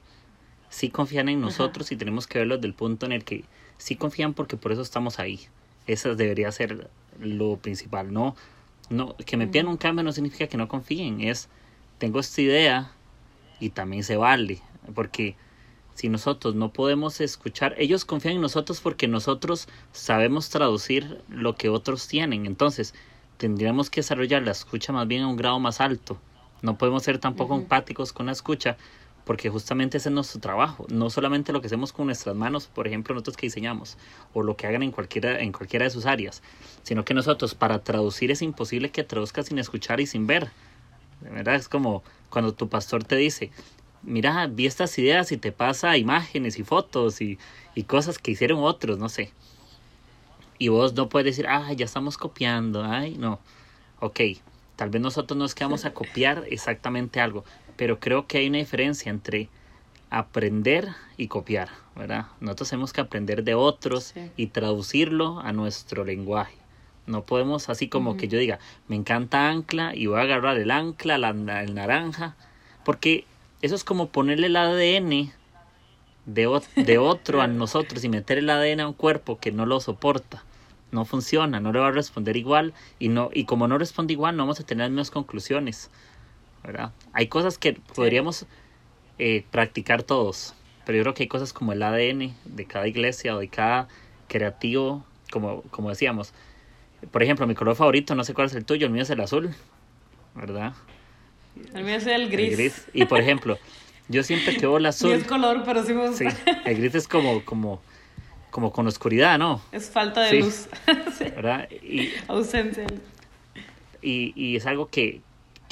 [0.72, 3.44] Sí confían en nosotros y tenemos que verlo desde el punto en el que
[3.78, 5.40] sí confían porque por eso estamos ahí.
[5.86, 8.36] Esa debería ser lo principal, no,
[8.90, 11.50] no que me pidan un cambio no significa que no confíen, es
[12.00, 12.92] tengo esta idea
[13.60, 14.60] y también se vale,
[14.96, 15.36] porque
[15.94, 21.70] si nosotros no podemos escuchar, ellos confían en nosotros porque nosotros sabemos traducir lo que
[21.70, 22.46] otros tienen.
[22.46, 22.96] Entonces,
[23.38, 26.20] tendríamos que desarrollar la escucha más bien a un grado más alto.
[26.62, 28.78] No podemos ser tampoco empáticos con la escucha
[29.26, 30.86] porque justamente ese es nuestro trabajo.
[30.90, 33.98] No solamente lo que hacemos con nuestras manos, por ejemplo, nosotros que diseñamos,
[34.34, 36.42] o lo que hagan en cualquiera, en cualquiera de sus áreas,
[36.84, 40.50] sino que nosotros para traducir es imposible que traduzca sin escuchar y sin ver.
[41.22, 43.52] De verdad, es como cuando tu pastor te dice,
[44.04, 47.38] mira, vi estas ideas y te pasa imágenes y fotos y,
[47.76, 49.32] y cosas que hicieron otros, no sé.
[50.58, 53.40] Y vos no puedes decir, ah, ya estamos copiando, ay, no.
[54.00, 54.20] Ok,
[54.76, 57.46] tal vez nosotros nos quedamos a copiar exactamente algo,
[57.76, 59.50] pero creo que hay una diferencia entre
[60.10, 62.28] aprender y copiar, ¿verdad?
[62.42, 66.56] Nosotros tenemos que aprender de otros y traducirlo a nuestro lenguaje.
[67.08, 70.70] No podemos así como que yo diga, me encanta ancla y voy a agarrar el
[70.70, 72.36] ancla, la, el naranja,
[72.84, 73.26] porque
[73.62, 75.32] eso es como ponerle el ADN
[76.26, 79.80] de, de otro a nosotros y meter el ADN a un cuerpo que no lo
[79.80, 80.44] soporta.
[80.92, 84.36] No funciona, no le va a responder igual y, no, y como no responde igual
[84.36, 85.90] no vamos a tener las mismas conclusiones.
[86.64, 86.92] ¿Verdad?
[87.14, 88.46] Hay cosas que podríamos
[89.20, 90.54] eh, practicar todos,
[90.86, 93.88] pero yo creo que hay cosas como el ADN de cada iglesia o de cada
[94.28, 96.34] creativo, como, como decíamos.
[97.12, 99.20] Por ejemplo, mi color favorito, no sé cuál es el tuyo, el mío es el
[99.22, 99.54] azul,
[100.36, 100.74] ¿verdad?
[101.74, 102.88] El mío es el gris.
[102.94, 103.58] Y por ejemplo,
[104.08, 105.12] yo siempre que veo el azul.
[105.12, 106.30] es color, pero sí me gusta.
[106.30, 107.82] Sí, el gris es como, como,
[108.50, 109.62] como con oscuridad, ¿no?
[109.72, 110.68] Es falta de luz.
[111.20, 111.70] ¿Verdad?
[111.72, 112.86] Y, Ausencia.
[114.02, 115.22] Y, y es algo que,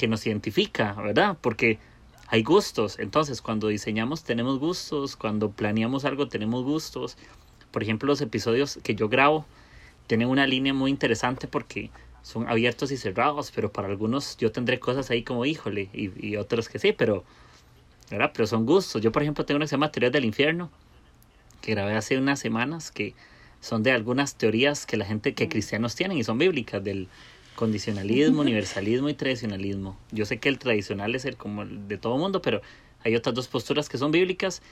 [0.00, 1.36] que nos identifica, ¿verdad?
[1.42, 1.78] Porque
[2.28, 2.98] hay gustos.
[2.98, 7.18] Entonces, cuando diseñamos tenemos gustos, cuando planeamos algo tenemos gustos.
[7.70, 9.44] Por ejemplo, los episodios que yo grabo
[10.06, 11.90] tienen una línea muy interesante porque
[12.22, 16.70] son abiertos y cerrados, pero para algunos yo tendré cosas ahí como híjole y, otros
[16.70, 17.22] que sí, pero,
[18.10, 18.30] ¿verdad?
[18.32, 19.02] pero son gustos.
[19.02, 20.70] Yo, por ejemplo, tengo una que se llama Teorías del Infierno,
[21.60, 23.12] que grabé hace unas semanas, que
[23.60, 27.08] son de algunas teorías que la gente, que cristianos tienen y son bíblicas, del
[27.54, 29.98] condicionalismo, universalismo y tradicionalismo.
[30.12, 32.62] Yo sé que el tradicional es el como el de todo mundo, pero
[33.04, 34.62] hay otras dos posturas que son bíblicas.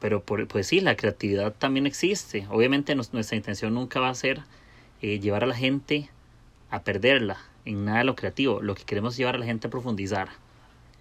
[0.00, 2.46] Pero por, pues sí, la creatividad también existe.
[2.50, 4.42] Obviamente nuestra intención nunca va a ser
[5.00, 6.10] eh, llevar a la gente
[6.70, 8.60] a perderla en nada de lo creativo.
[8.60, 10.28] Lo que queremos es llevar a la gente a profundizar.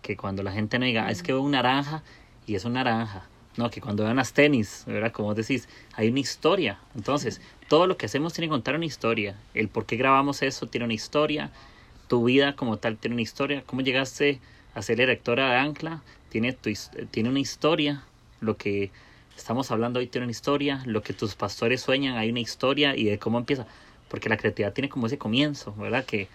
[0.01, 2.03] Que cuando la gente no diga, ah, es que veo un naranja
[2.45, 3.27] y es un naranja.
[3.55, 5.11] No, que cuando vean las tenis, ¿verdad?
[5.11, 6.79] Como decís, hay una historia.
[6.95, 9.35] Entonces, todo lo que hacemos tiene que contar una historia.
[9.53, 11.51] El por qué grabamos eso tiene una historia.
[12.07, 13.63] Tu vida como tal tiene una historia.
[13.65, 14.39] ¿Cómo llegaste
[14.73, 16.01] a ser directora de Ancla?
[16.29, 16.71] Tiene, tu,
[17.11, 18.03] tiene una historia.
[18.41, 18.91] Lo que
[19.37, 20.81] estamos hablando hoy tiene una historia.
[20.85, 23.67] Lo que tus pastores sueñan hay una historia y de cómo empieza
[24.13, 26.05] porque la creatividad tiene como ese comienzo, ¿verdad?
[26.05, 26.27] Que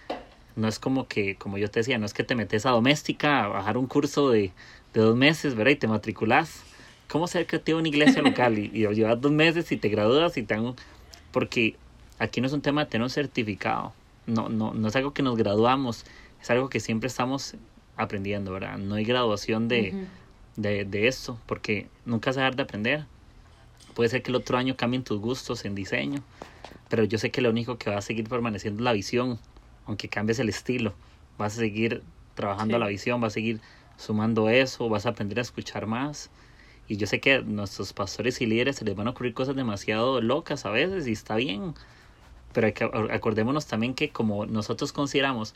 [0.57, 3.45] no es como que, como yo te decía, no es que te metes a doméstica
[3.45, 4.51] a bajar un curso de,
[4.93, 5.71] de dos meses, ¿verdad?
[5.71, 6.65] Y te matriculas.
[7.09, 8.57] ¿Cómo ser creativo en iglesia local?
[8.59, 10.55] Y, y llevas dos meses y te gradúas y te
[11.31, 11.75] Porque
[12.19, 13.93] aquí no es un tema de tener un certificado.
[14.27, 16.05] No, no, no es algo que nos graduamos,
[16.39, 17.55] es algo que siempre estamos
[17.97, 18.77] aprendiendo, ¿verdad?
[18.77, 19.93] No hay graduación de,
[20.55, 23.05] de, de esto, porque nunca a dejar de aprender.
[23.95, 26.21] Puede ser que el otro año cambien tus gustos en diseño,
[26.89, 29.39] pero yo sé que lo único que va a seguir permaneciendo es la visión,
[29.87, 30.93] aunque cambies el estilo.
[31.39, 32.03] Vas a seguir
[32.35, 33.59] trabajando la visión, vas a seguir
[33.97, 36.29] sumando eso, vas a aprender a escuchar más.
[36.89, 39.55] Y yo sé que a nuestros pastores y líderes se les van a ocurrir cosas
[39.55, 41.75] demasiado locas a veces y está bien.
[42.51, 45.53] Pero hay que, acordémonos también que como nosotros consideramos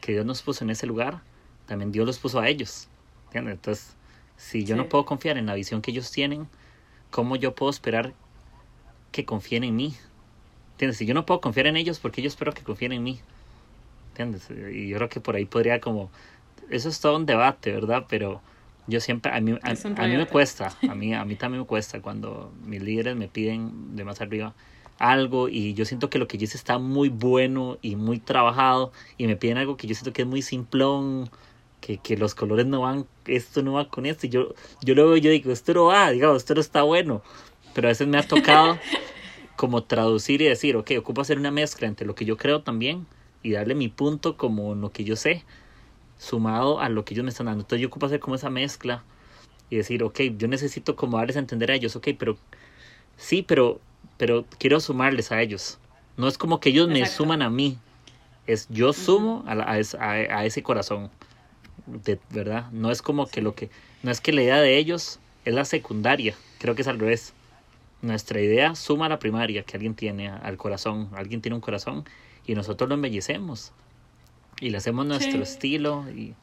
[0.00, 1.20] que Dios nos puso en ese lugar,
[1.66, 2.88] también Dios los puso a ellos.
[3.34, 3.94] Entonces,
[4.38, 6.48] si yo no puedo confiar en la visión que ellos tienen,
[7.10, 8.14] ¿cómo yo puedo esperar
[9.12, 9.94] que confíen en mí?
[10.72, 10.96] ¿Entiendes?
[10.96, 13.20] Si yo no puedo confiar en ellos, porque yo espero que confíen en mí?
[14.12, 14.48] ¿Entiendes?
[14.50, 16.10] Y yo creo que por ahí podría como...
[16.70, 18.06] Eso es todo un debate, ¿verdad?
[18.08, 18.40] Pero
[18.90, 22.02] Yo siempre, a mí, a, mí me cuesta, a mí, a mí también me cuesta
[22.02, 24.54] cuando mis líderes me piden de más arriba
[24.98, 28.92] algo y yo siento que lo que yo hice está muy bueno y muy trabajado
[29.16, 31.30] y me piden algo que yo siento que es muy simplón,
[31.80, 34.26] que, que los colores no van, esto no va con esto.
[34.26, 37.22] Y yo, yo luego yo digo, esto no va, digamos, esto no está bueno.
[37.74, 38.78] Pero a veces me ha tocado
[39.56, 43.06] como traducir y decir, ok, ocupo hacer una mezcla entre lo que yo creo también
[43.42, 45.44] y darle mi punto como lo que yo sé,
[46.20, 47.62] sumado a lo que ellos me están dando.
[47.62, 49.02] Entonces yo ocupo hacer como esa mezcla
[49.70, 52.36] y decir, ok, yo necesito como darles a entender a ellos, ok, pero
[53.16, 53.80] sí, pero,
[54.18, 55.78] pero quiero sumarles a ellos.
[56.18, 57.78] No es como que ellos me suman a mí,
[58.46, 61.10] es yo sumo a, a, a, ese corazón,
[61.86, 62.70] de verdad.
[62.70, 63.70] No es como que lo que,
[64.02, 67.32] no es que la idea de ellos es la secundaria, creo que es al revés.
[68.02, 72.04] Nuestra idea suma a la primaria que alguien tiene al corazón, alguien tiene un corazón
[72.46, 73.72] y nosotros lo embellecemos
[74.60, 76.34] y le hacemos nuestro estilo y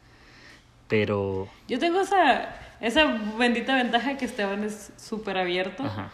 [0.87, 3.05] pero yo tengo esa esa
[3.37, 5.83] bendita ventaja que Esteban es súper abierto.
[5.83, 6.11] Ajá.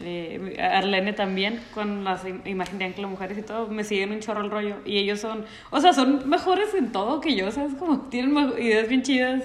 [0.00, 4.42] Eh, Arlene también con las imágenes de Ángel Mujeres y todo me siguen un chorro
[4.42, 4.76] el rollo.
[4.84, 8.88] Y ellos son o sea son mejores en todo que yo sabes como tienen ideas
[8.88, 9.42] bien chidas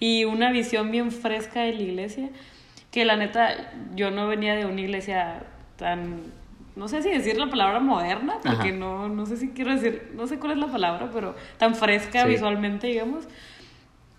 [0.00, 2.30] y una visión bien fresca de la iglesia
[2.90, 5.44] que la neta yo no venía de una iglesia
[5.76, 6.22] tan
[6.74, 10.26] no sé si decir la palabra moderna, porque no, no sé si quiero decir, no
[10.26, 13.24] sé cuál es la palabra, pero tan fresca visualmente, digamos.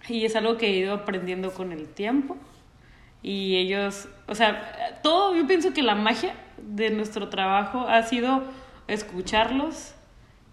[0.07, 2.37] Y es algo que he ido aprendiendo con el tiempo.
[3.23, 8.43] Y ellos, o sea, todo, yo pienso que la magia de nuestro trabajo ha sido
[8.87, 9.95] escucharlos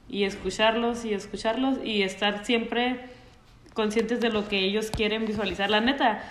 [0.09, 3.11] y escucharlos y escucharlos y estar siempre
[3.75, 5.69] conscientes de lo que ellos quieren visualizar.
[5.69, 6.23] La neta,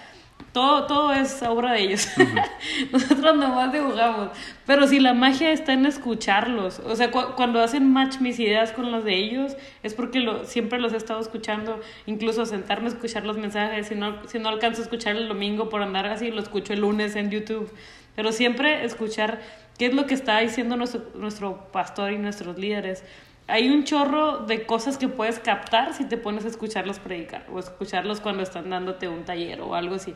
[0.52, 2.08] todo, todo es obra de ellos.
[2.92, 4.30] Nosotros nomás dibujamos.
[4.66, 8.92] Pero si la magia está en escucharlos, o sea, cuando hacen match mis ideas con
[8.92, 13.26] las de ellos, es porque lo, siempre los he estado escuchando, incluso sentarme a escuchar
[13.26, 13.88] los mensajes.
[13.88, 16.82] Si no, si no alcanzo a escuchar el domingo por andar así, lo escucho el
[16.82, 17.72] lunes en YouTube.
[18.16, 19.42] Pero siempre escuchar
[19.78, 23.04] qué es lo que está diciendo nuestro, nuestro pastor y nuestros líderes
[23.50, 27.60] hay un chorro de cosas que puedes captar si te pones a escucharlos predicar o
[27.60, 30.14] escucharlos cuando están dándote un taller o algo así.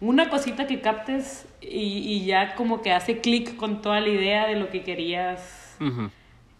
[0.00, 4.54] Una cosita que captes y, ya como que hace clic con toda la idea de
[4.54, 5.76] lo que querías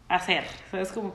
[0.09, 0.45] hacer.
[0.71, 0.91] ¿Sabes?
[0.91, 1.15] Como...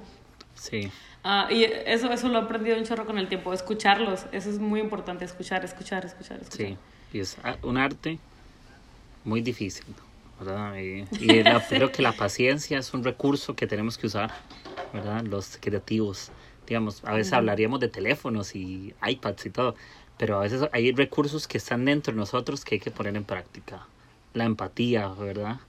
[0.56, 0.90] Sí.
[1.22, 4.26] Ah, y eso, eso lo he aprendido un chorro con el tiempo, escucharlos.
[4.32, 6.68] Eso es muy importante, escuchar, escuchar, escuchar, escuchar.
[6.68, 6.78] Sí,
[7.12, 8.20] y es un arte
[9.26, 9.86] muy difícil.
[10.40, 10.76] ¿verdad?
[10.78, 14.32] Y, y creo que la paciencia es un recurso que tenemos que usar
[14.94, 15.24] ¿verdad?
[15.24, 16.32] Los creativos.
[16.68, 19.76] Digamos, a veces hablaríamos de teléfonos y iPads y todo,
[20.18, 23.24] pero a veces hay recursos que están dentro de nosotros que hay que poner en
[23.24, 23.88] práctica.
[24.34, 25.60] La empatía, ¿verdad?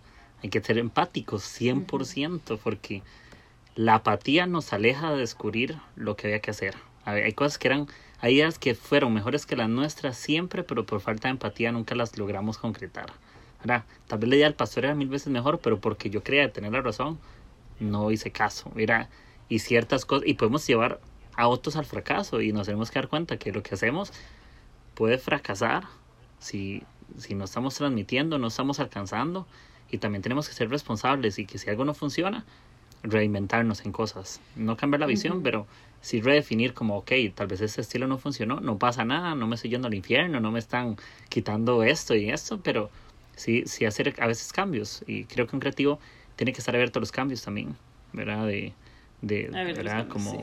[0.43, 3.03] Hay que ser empáticos 100% porque
[3.75, 6.75] la apatía nos aleja de descubrir lo que había que hacer.
[7.05, 7.89] Hay cosas que eran,
[8.21, 11.95] hay ideas que fueron mejores que las nuestras siempre, pero por falta de empatía nunca
[11.95, 13.13] las logramos concretar.
[13.61, 13.85] ¿verdad?
[14.07, 16.73] Tal vez la idea del pastor era mil veces mejor, pero porque yo creía tener
[16.73, 17.19] la razón,
[17.81, 19.09] no hice caso, mira,
[19.49, 21.01] y ciertas cosas, y podemos llevar
[21.37, 24.13] a otros al fracaso y nos tenemos que dar cuenta que lo que hacemos
[24.95, 25.85] puede fracasar
[26.39, 26.83] si,
[27.19, 29.47] si no estamos transmitiendo, no estamos alcanzando.
[29.91, 32.45] Y también tenemos que ser responsables y que si algo no funciona,
[33.03, 35.67] reinventarnos en cosas, no cambiar la visión, pero
[36.01, 39.57] sí redefinir como, ok, tal vez este estilo no funcionó, no pasa nada, no me
[39.57, 40.97] estoy yendo al infierno, no me están
[41.29, 42.91] quitando esto y esto, pero
[43.37, 45.05] sí, sí hacer a veces cambios.
[45.07, 46.01] Y creo que un creativo
[46.37, 47.77] tiene que estar abierto a los cambios también,
[48.13, 48.47] ¿verdad?
[48.47, 48.73] De,
[49.23, 50.09] de, ¿verdad?
[50.09, 50.43] Como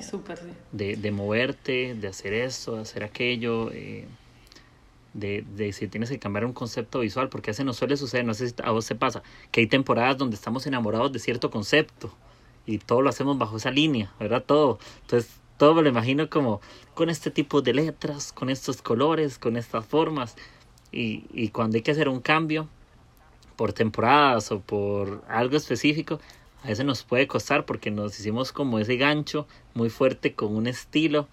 [0.72, 4.08] De, de, moverte, de hacer esto, de hacer aquello, eh,
[5.14, 8.34] de, de si tienes que cambiar un concepto visual, porque a no suele suceder, no
[8.34, 9.22] sé si a vos se pasa,
[9.52, 12.12] que hay temporadas donde estamos enamorados de cierto concepto
[12.66, 14.44] y todo lo hacemos bajo esa línea, ¿verdad?
[14.44, 14.80] Todo.
[15.02, 16.62] Entonces, todo me lo imagino como
[16.94, 20.36] con este tipo de letras, con estos colores, con estas formas.
[20.92, 22.68] Y, y cuando hay que hacer un cambio,
[23.62, 26.20] por temporadas o por algo específico,
[26.64, 29.45] a veces nos puede costar porque nos hicimos como ese gancho
[29.76, 31.28] muy fuerte con un estilo.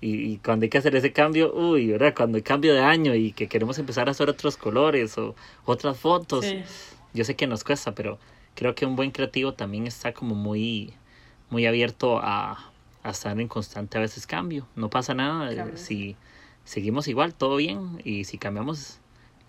[0.00, 2.14] Y, cuando hay que hacer ese cambio, uy, ¿verdad?
[2.16, 5.34] Cuando hay cambio de año y que queremos empezar a hacer otros colores o
[5.66, 6.46] otras fotos,
[7.12, 8.18] yo sé que nos cuesta, pero
[8.54, 10.94] creo que un buen creativo también está como muy,
[11.50, 12.72] muy abierto a,
[13.02, 14.66] a estar en constante a veces cambio.
[14.76, 16.16] No pasa nada si
[16.64, 18.98] seguimos igual, todo bien, y si cambiamos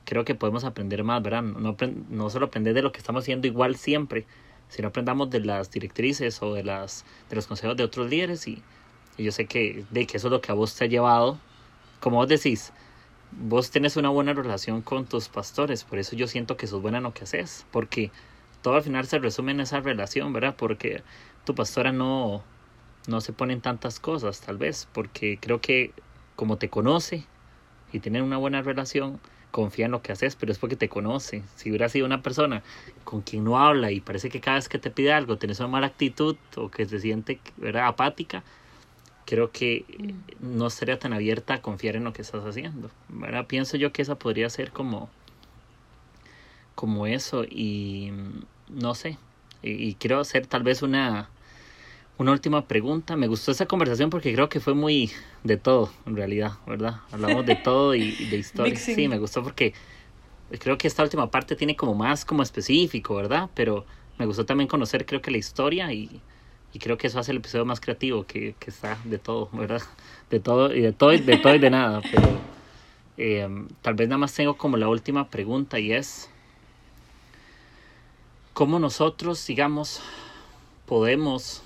[0.07, 1.43] creo que podemos aprender más, ¿verdad?
[1.43, 1.75] No,
[2.09, 4.25] no solo aprender de lo que estamos haciendo igual siempre,
[4.69, 8.63] sino aprendamos de las directrices o de, las, de los consejos de otros líderes y,
[9.17, 11.37] yo sé que, de que eso es lo que a vos te ha llevado.
[11.99, 12.71] Como vos decís,
[13.31, 16.99] vos tienes una buena relación con tus pastores, por eso yo siento que sos buena
[16.99, 18.09] en lo que haces, porque
[18.61, 20.55] todo al final se resume en esa relación, ¿verdad?
[20.57, 21.03] Porque
[21.43, 22.43] tu pastora no,
[23.07, 25.91] no se pone en tantas cosas, tal vez, porque creo que
[26.37, 27.25] como te conoce,
[27.91, 29.19] y tienen una buena relación,
[29.57, 31.41] confía en lo que haces, pero es porque te conoce.
[31.55, 32.61] Si hubiera sido una persona
[33.03, 35.69] con quien no habla y parece que cada vez que te pide algo tienes una
[35.69, 37.87] mala actitud o que se siente ¿verdad?
[37.87, 38.43] apática,
[39.25, 40.57] creo que mm.
[40.57, 42.91] no sería tan abierta a confiar en lo que estás haciendo.
[43.09, 43.47] ¿verdad?
[43.47, 45.09] Pienso yo que esa podría ser como,
[46.75, 48.11] como eso y
[48.69, 49.17] no sé,
[49.63, 51.31] y, quiero hacer tal vez una,
[52.17, 53.15] una última pregunta.
[53.15, 55.11] Me gustó esa conversación porque creo que fue muy
[55.43, 57.01] de todo, en realidad, ¿verdad?
[57.11, 58.75] Hablamos de todo y, de historia.
[58.75, 59.73] Sí, me gustó porque
[60.59, 63.49] creo que esta última parte tiene como más como específico, ¿verdad?
[63.53, 63.85] Pero
[64.17, 66.21] me gustó también conocer creo que la historia y,
[66.73, 69.81] y creo que eso hace el episodio más creativo, que, que, está de todo, ¿verdad?
[70.29, 72.01] De todo y de todo y de todo y de nada.
[72.01, 72.39] Pero
[73.17, 73.47] eh,
[73.81, 76.29] tal vez nada más tengo como la última pregunta y es
[78.53, 80.01] cómo nosotros, digamos,
[80.87, 81.61] podemos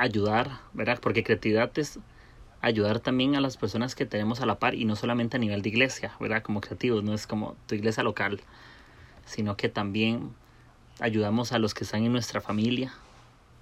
[0.00, 0.98] ayudar, ¿verdad?
[1.00, 1.98] Porque creatividad es
[2.62, 5.62] ayudar también a las personas que tenemos a la par y no solamente a nivel
[5.62, 6.42] de iglesia, ¿verdad?
[6.42, 8.40] Como creativos, no es como tu iglesia local,
[9.26, 10.30] sino que también
[11.00, 12.92] ayudamos a los que están en nuestra familia,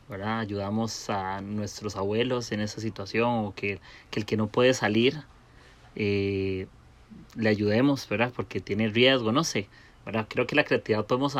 [0.08, 0.40] ¿verdad?
[0.40, 3.80] Ayudamos a nuestros abuelos en esa situación o que,
[4.12, 5.22] el que no puede salir,
[5.94, 6.66] eh,
[7.36, 8.32] le ayudemos, ¿verdad?
[8.34, 9.68] Porque tiene riesgo, no sé.
[10.28, 11.36] Creo que la creatividad podemos,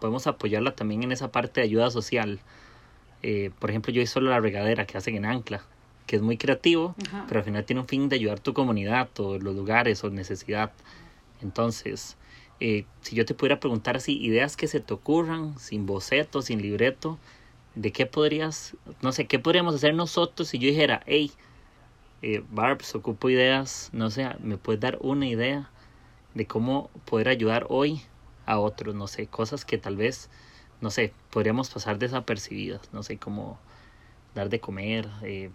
[0.00, 2.40] podemos apoyarla también en esa parte de ayuda social.
[3.22, 5.62] Eh, por ejemplo, yo hice solo la regadera que hacen en Ancla,
[6.06, 6.94] que es muy creativo,
[7.28, 10.10] pero al final tiene un fin de ayudar a tu comunidad o los lugares o
[10.10, 10.72] necesidad.
[11.40, 12.16] Entonces,
[12.60, 16.60] eh, si yo te pudiera preguntar así, ideas que se te ocurran, sin boceto, sin
[16.60, 17.18] libreto,
[17.74, 21.30] ¿de qué podrías, no sé, qué podríamos hacer nosotros si yo dijera, hey,
[22.22, 25.70] eh, Barbs, ocupo ideas, no sé, ¿me puedes dar una idea?
[26.34, 28.02] de cómo poder ayudar hoy
[28.46, 30.30] a otros, no sé, cosas que tal vez,
[30.82, 33.58] no sé, podríamos pasar desapercibidas, no sé, cómo
[34.34, 35.50] dar de comer eh,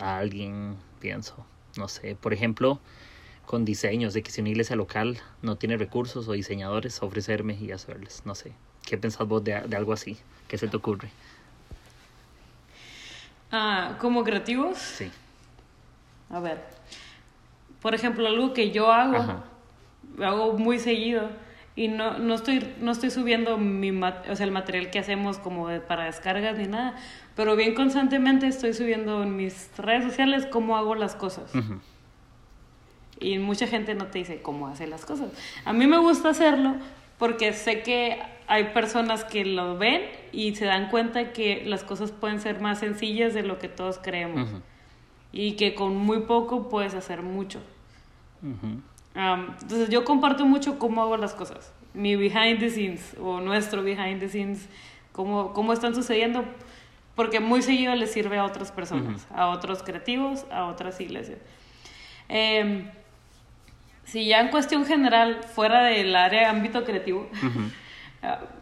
[0.00, 2.80] a alguien, pienso, no sé, por ejemplo,
[3.46, 7.72] con diseños, de que si una iglesia local no tiene recursos o diseñadores, ofrecerme y
[7.72, 8.52] hacerles, no sé,
[8.84, 10.18] ¿qué pensás vos de, algo así?
[10.48, 11.10] ¿Qué se te ocurre?
[13.52, 14.78] Ah, ¿Como creativos?
[14.78, 15.10] Sí.
[16.30, 16.64] A ver,
[17.82, 19.42] por ejemplo, algo que yo hago
[20.22, 21.30] hago muy seguido
[21.80, 25.66] y no, no, estoy, no estoy subiendo mi o sea, el material que hacemos como
[25.88, 26.94] para descargas ni nada,
[27.34, 31.50] pero bien constantemente estoy subiendo en mis redes sociales cómo hago las cosas.
[33.18, 35.32] Y mucha gente no te dice cómo hace las cosas.
[35.64, 36.74] A mí me gusta hacerlo
[37.18, 40.02] porque sé que hay personas que lo ven
[40.32, 43.96] y se dan cuenta que las cosas pueden ser más sencillas de lo que todos
[43.96, 44.50] creemos.
[45.32, 47.58] Y que con muy poco puedes hacer mucho
[49.14, 54.20] entonces yo comparto mucho cómo hago las cosas, mi behind the scenes o nuestro behind
[54.20, 54.68] the scenes,
[55.12, 56.44] cómo, cómo están sucediendo,
[57.16, 61.38] porque muy seguido les sirve a otras personas, a otros creativos, a otras iglesias.
[62.28, 62.88] Em,
[64.04, 67.28] si ya en cuestión general, fuera del área ámbito creativo,
[68.22, 68.59] Ah, mm,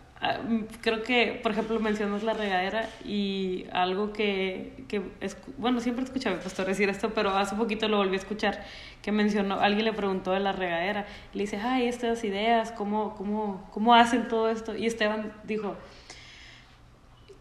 [0.81, 6.07] creo que, por ejemplo, mencionas la regadera y algo que, que es, bueno, siempre he
[6.07, 8.65] escuchado a mi pastor decir esto, pero hace poquito lo volví a escuchar,
[9.03, 13.15] que mencionó, alguien le preguntó de la regadera, y le dice, ay, estas ideas, ¿cómo,
[13.15, 14.77] cómo, cómo hacen todo esto?
[14.77, 15.77] Y Esteban dijo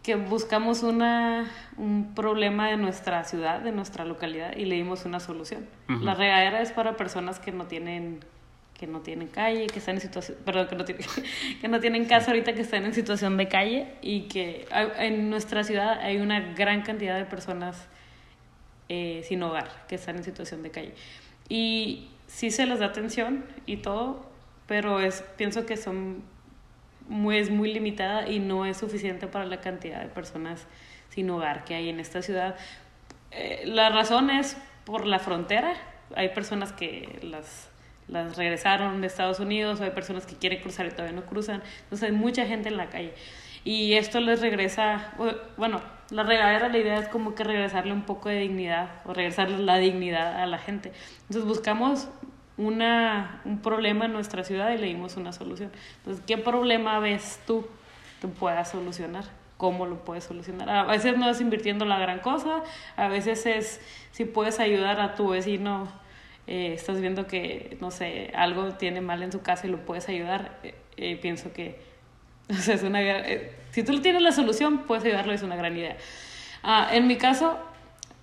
[0.02, 5.20] que buscamos una, un problema de nuestra ciudad, de nuestra localidad, y le dimos una
[5.20, 5.66] solución.
[5.88, 8.20] La regadera es para personas que no tienen
[8.78, 11.04] que no tienen calle, que están en situación, perdón, que no tienen,
[11.60, 14.66] que no tienen casa ahorita, que están en situación de calle y que
[14.98, 17.88] en nuestra ciudad hay una gran cantidad de personas
[18.88, 20.94] eh, sin hogar que están en situación de calle.
[21.48, 24.30] Y sí se les da atención y todo,
[24.66, 26.22] pero es, pienso que son
[27.08, 30.66] muy, es muy limitada y no es suficiente para la cantidad de personas
[31.10, 32.56] sin hogar que hay en esta ciudad.
[33.32, 35.74] Eh, la razón es por la frontera.
[36.14, 37.67] Hay personas que las
[38.08, 41.62] las regresaron de Estados Unidos, o hay personas que quieren cruzar y todavía no cruzan,
[41.84, 43.14] entonces hay mucha gente en la calle.
[43.64, 45.12] Y esto les regresa,
[45.56, 45.80] bueno,
[46.10, 49.76] la regadera, la idea es como que regresarle un poco de dignidad o regresarle la
[49.76, 50.92] dignidad a la gente.
[51.22, 52.08] Entonces buscamos
[52.56, 55.70] una, un problema en nuestra ciudad y le dimos una solución.
[55.98, 57.66] Entonces, ¿qué problema ves tú
[58.20, 59.24] que puedas solucionar?
[59.56, 60.70] ¿Cómo lo puedes solucionar?
[60.70, 62.62] A veces no es invirtiendo la gran cosa,
[62.96, 63.80] a veces es
[64.12, 65.88] si puedes ayudar a tu vecino
[66.48, 70.08] eh, estás viendo que, no sé, algo tiene mal en su casa y lo puedes
[70.08, 71.78] ayudar, eh, eh, pienso que,
[72.48, 73.00] es una,
[73.70, 75.98] si tú tienes la solución, puedes ayudarlo, es una gran idea.
[76.62, 77.58] Ah, en mi caso,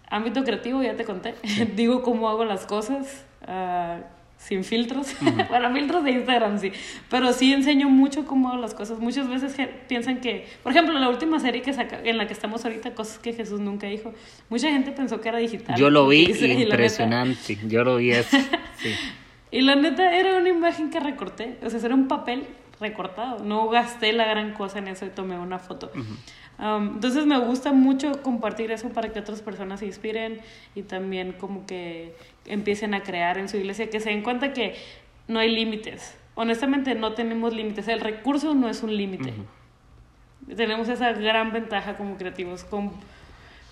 [0.10, 1.36] ámbito creativo, ya te conté,
[1.76, 4.00] digo cómo hago las cosas, ah,
[4.46, 5.08] sin filtros.
[5.50, 6.72] bueno, filtros de Instagram sí.
[7.10, 9.00] Pero sí enseño mucho cómo las cosas.
[9.00, 9.56] Muchas veces
[9.88, 13.18] piensan que, por ejemplo, la última serie que saca, en la que estamos ahorita, cosas
[13.18, 14.14] que Jesús nunca dijo,
[14.50, 15.76] mucha gente pensó que era digital.
[15.78, 16.26] Yo lo vi,
[16.62, 17.58] impresionante.
[17.68, 18.38] Yo lo vi eso.
[19.52, 21.58] y la neta era una imagen que recorté.
[21.64, 22.44] O sea, era un papel
[22.80, 23.44] recortado.
[23.44, 25.92] No gasté la gran cosa en eso y tomé una foto.
[26.58, 30.40] Um, entonces me gusta mucho compartir eso para que otras personas se inspiren
[30.74, 32.16] y también como que
[32.46, 34.76] empiecen a crear en su iglesia, que se den cuenta que
[35.28, 36.16] no hay límites.
[36.36, 39.34] Honestamente no tenemos límites, el recurso no es un límite.
[40.56, 42.92] Tenemos esa gran ventaja como creativos, con,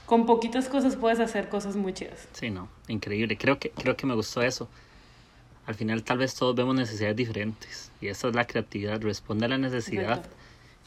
[0.05, 2.27] con poquitas cosas puedes hacer cosas muy chidas.
[2.31, 4.69] Sí, no, increíble, creo que, creo que me gustó eso.
[5.65, 9.49] Al final tal vez todos vemos necesidades diferentes y esa es la creatividad, responde a
[9.49, 10.25] la necesidad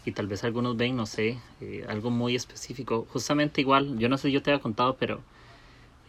[0.04, 3.06] y tal vez algunos ven, no sé, eh, algo muy específico.
[3.12, 5.20] Justamente igual, yo no sé, yo te había contado, pero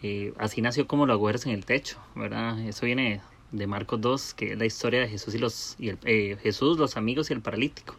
[0.02, 2.58] eh, así nació como los agujeros en el techo, ¿verdad?
[2.60, 3.20] Eso viene
[3.52, 6.78] de Marcos 2, que es la historia de Jesús y los y el, eh, Jesús,
[6.78, 7.94] los amigos y el paralítico,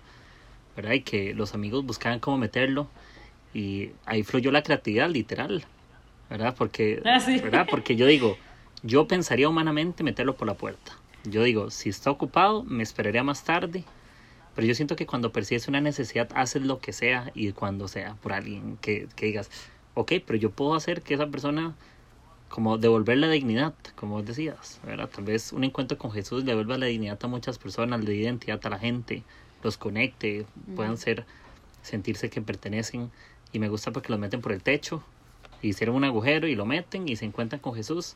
[0.75, 0.93] ¿verdad?
[0.93, 2.87] Y que los amigos buscaban cómo meterlo
[3.53, 5.65] y ahí fluyó la creatividad literal,
[6.29, 6.55] ¿verdad?
[6.57, 7.67] Porque, ah, ¿verdad?
[7.69, 8.37] Porque yo digo,
[8.83, 10.93] yo pensaría humanamente meterlo por la puerta.
[11.25, 13.83] Yo digo, si está ocupado, me esperaría más tarde
[14.59, 18.15] pero yo siento que cuando percibes una necesidad, haces lo que sea y cuando sea
[18.15, 19.49] por alguien que, que digas,
[19.99, 21.75] ok, pero yo puedo hacer que esa persona
[22.47, 25.09] como devolver la dignidad, como decías, ¿verdad?
[25.09, 28.59] Tal vez un encuentro con Jesús le devuelva la dignidad a muchas personas, dé identidad
[28.65, 29.23] a la gente,
[29.61, 30.45] los conecte,
[30.75, 31.25] puedan ser,
[31.81, 33.11] sentirse que pertenecen.
[33.51, 35.03] Y me gusta porque los meten por el techo,
[35.61, 38.15] hicieron un agujero y lo meten y se encuentran con Jesús.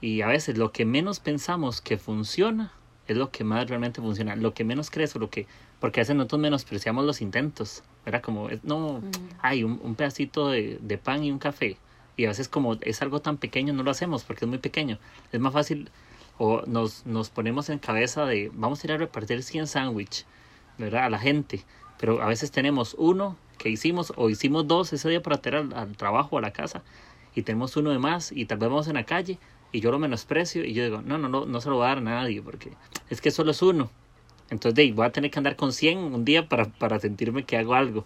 [0.00, 2.72] Y a veces lo que menos pensamos que funciona,
[3.06, 4.36] es lo que más realmente funciona.
[4.36, 5.46] Lo que menos crees o lo que...
[5.84, 8.22] Porque a veces nosotros menospreciamos los intentos, ¿verdad?
[8.22, 9.02] Como, no,
[9.42, 11.76] hay un, pedacito de, de, pan y un café.
[12.16, 14.98] Y a veces como es algo tan pequeño no lo hacemos porque es muy pequeño.
[15.30, 15.90] Es más fácil
[16.38, 20.24] o nos, nos ponemos en cabeza de vamos a ir a repartir 100 sándwiches,
[20.78, 21.04] ¿verdad?
[21.04, 21.66] A la gente.
[21.98, 25.74] Pero a veces tenemos uno que hicimos o hicimos dos ese día para traer al,
[25.74, 26.82] al trabajo o a la casa
[27.34, 29.38] y tenemos uno de más y tal vez vamos en la calle
[29.70, 31.88] y yo lo menosprecio y yo digo, no, no, no, no se lo voy a
[31.88, 32.70] dar a nadie porque
[33.10, 33.90] es que solo es uno.
[34.50, 37.56] Entonces, de, voy a tener que andar con 100 un día para, para sentirme que
[37.56, 38.04] hago algo.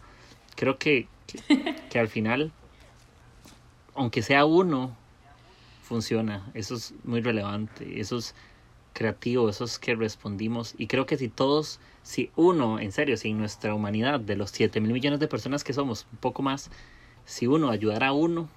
[0.56, 1.08] Creo que,
[1.90, 2.52] que, al final,
[3.94, 4.96] aunque sea uno,
[5.82, 6.50] funciona.
[6.54, 8.00] Eso es muy relevante.
[8.00, 8.34] Eso es
[8.92, 10.74] creativo, eso es que respondimos.
[10.78, 14.80] Y creo que si todos, si uno, en serio, si nuestra humanidad, de los 7
[14.80, 16.70] mil millones de personas que somos, un poco más,
[17.24, 18.48] si uno ayudara a uno,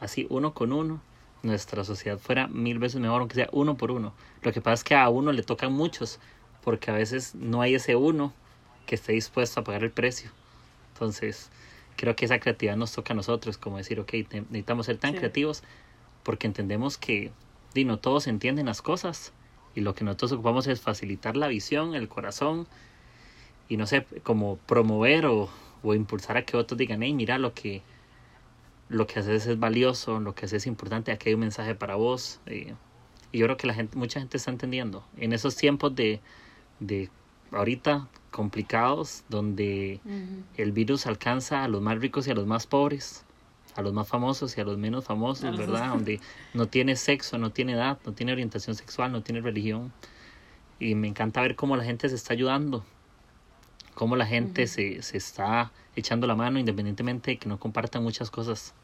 [0.00, 1.00] así uno con uno,
[1.42, 4.14] nuestra sociedad fuera mil veces mejor, aunque sea uno por uno.
[4.42, 6.20] Lo que pasa es que a uno le tocan muchos,
[6.62, 8.32] porque a veces no hay ese uno
[8.86, 10.30] que esté dispuesto a pagar el precio.
[10.92, 11.50] Entonces,
[11.96, 15.62] creo que esa creatividad nos toca a nosotros, como decir, ok, necesitamos ser tan creativos
[16.22, 17.32] porque entendemos que
[17.74, 19.32] di, no todos entienden las cosas
[19.74, 22.66] y lo que nosotros ocupamos es facilitar la visión, el corazón
[23.68, 25.48] y no sé, como promover o,
[25.82, 27.82] o impulsar a que otros digan, hey, mira lo que
[28.88, 31.94] lo que haces es valioso, lo que haces es importante, aquí hay un mensaje para
[31.94, 32.40] vos.
[32.46, 32.74] Eh,
[33.32, 35.02] y yo creo que la gente, mucha gente está entendiendo.
[35.16, 36.20] En esos tiempos de,
[36.86, 37.10] de
[37.50, 40.00] ahorita complicados, donde
[40.56, 43.24] el virus alcanza a los más ricos y a los más pobres,
[43.74, 45.90] a los más famosos y a los menos famosos, ¿verdad?
[45.90, 46.20] donde
[46.54, 49.92] no tiene sexo, no tiene edad, no tiene orientación sexual, no tiene religión.
[50.78, 52.84] Y me encanta ver cómo la gente se está ayudando,
[53.94, 58.30] cómo la gente se, se está echando la mano independientemente de que no compartan muchas
[58.30, 58.74] cosas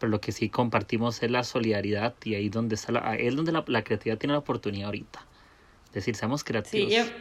[0.00, 3.52] pero lo que sí compartimos es la solidaridad y ahí donde está la, es donde
[3.52, 5.20] la, creatividad tiene la oportunidad ahorita.
[5.90, 6.92] Es decir, seamos creativos.
[6.92, 7.12] Sí,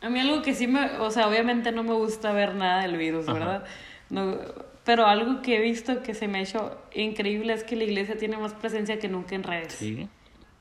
[0.00, 2.96] a mí algo que sí me, o sea, obviamente no me gusta ver nada del
[2.96, 3.64] virus, ¿verdad?
[4.10, 4.36] No,
[4.84, 8.16] pero algo que he visto que se me ha hecho increíble es que la iglesia
[8.16, 9.74] tiene más presencia que nunca en redes.
[9.74, 10.08] Sí.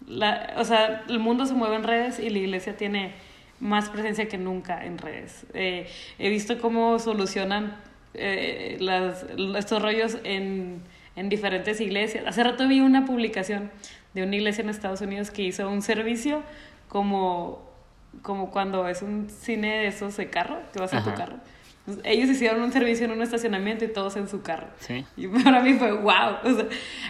[0.07, 3.13] La, o sea, el mundo se mueve en redes y la iglesia tiene
[3.59, 5.45] más presencia que nunca en redes.
[5.53, 5.87] Eh,
[6.19, 7.77] he visto cómo solucionan
[8.13, 9.25] eh, las,
[9.55, 10.83] estos rollos en
[11.15, 12.23] en diferentes iglesias.
[12.25, 13.71] Hace rato vi una publicación
[14.13, 16.43] de una iglesia en Estados Unidos que hizo un servicio
[16.91, 17.61] como,
[18.21, 21.37] como cuando es un cine de esos de carro, que vas en tu carro.
[22.03, 24.67] ellos hicieron un servicio en un estacionamiento y todos en su carro.
[24.79, 25.05] Sí.
[25.15, 26.39] Y para mí fue wow.
[26.43, 26.65] O sea,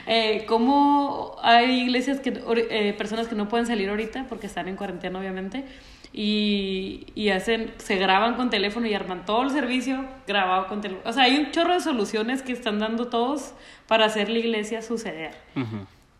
[0.06, 4.76] eh, ¿Cómo hay iglesias que, eh, personas que no pueden salir ahorita porque están en
[4.76, 5.66] cuarentena, obviamente?
[6.14, 11.10] y, y hacen, se graban con teléfono y arman todo el servicio grabado con teléfono.
[11.10, 13.54] O sea, hay un chorro de soluciones que están dando todos
[13.88, 15.34] para hacer la iglesia suceder.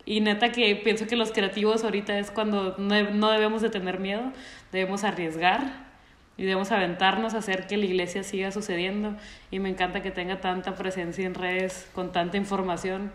[0.04, 4.00] Y neta que pienso que los creativos ahorita es cuando no, no debemos de tener
[4.00, 4.32] miedo,
[4.72, 5.92] debemos arriesgar
[6.36, 9.14] y debemos aventarnos a hacer que la iglesia siga sucediendo.
[9.50, 13.12] Y me encanta que tenga tanta presencia en redes, con tanta información.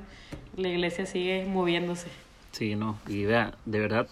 [0.56, 2.08] La iglesia sigue moviéndose.
[2.52, 4.08] Sí, no, y vea, de verdad,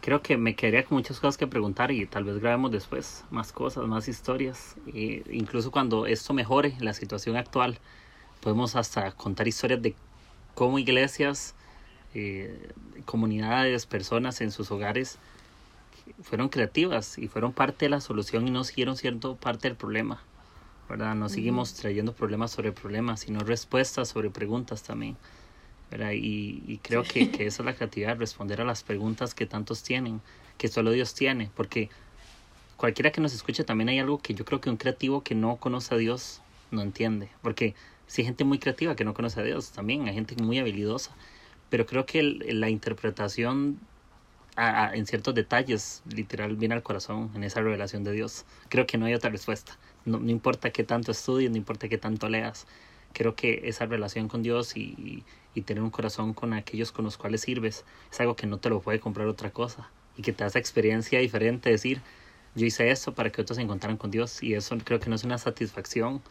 [0.00, 3.52] creo que me quedaría con muchas cosas que preguntar y tal vez grabemos después más
[3.52, 4.76] cosas, más historias.
[4.94, 7.78] E incluso cuando esto mejore, la situación actual,
[8.40, 9.94] podemos hasta contar historias de
[10.54, 11.54] cómo iglesias,
[12.18, 12.68] eh,
[13.04, 15.18] comunidades, personas en sus hogares
[16.22, 20.22] fueron creativas y fueron parte de la solución y no siguieron siendo parte del problema.
[20.88, 21.14] ¿verdad?
[21.14, 25.16] No seguimos trayendo problemas sobre problemas, sino respuestas sobre preguntas también.
[25.90, 30.20] Y, creo que, que esa es la creatividad, responder a las preguntas que tantos tienen,
[30.56, 31.88] que solo Dios tiene, porque
[32.76, 35.56] cualquiera que nos escuche también hay algo que yo creo que un creativo que no
[35.56, 37.74] conoce a Dios no entiende, porque
[38.06, 41.14] si hay gente muy creativa que no conoce a Dios también, hay gente muy habilidosa,
[41.70, 43.78] pero creo que la interpretación
[44.56, 48.44] en ciertos detalles literal viene al corazón en esa revelación de Dios.
[48.68, 49.78] Creo que no hay otra respuesta.
[50.04, 52.66] No, no importa qué tanto estudies, no importa qué tanto leas,
[53.12, 55.24] creo que esa relación con Dios y,
[55.54, 58.70] y, tener un corazón con aquellos con los cuales sirves es algo que no te
[58.70, 62.00] lo puede comprar otra cosa y que te hace experiencia diferente, decir,
[62.54, 65.16] yo hice esto para que otros se encontraran con Dios y eso creo que no
[65.16, 66.22] es una satisfacción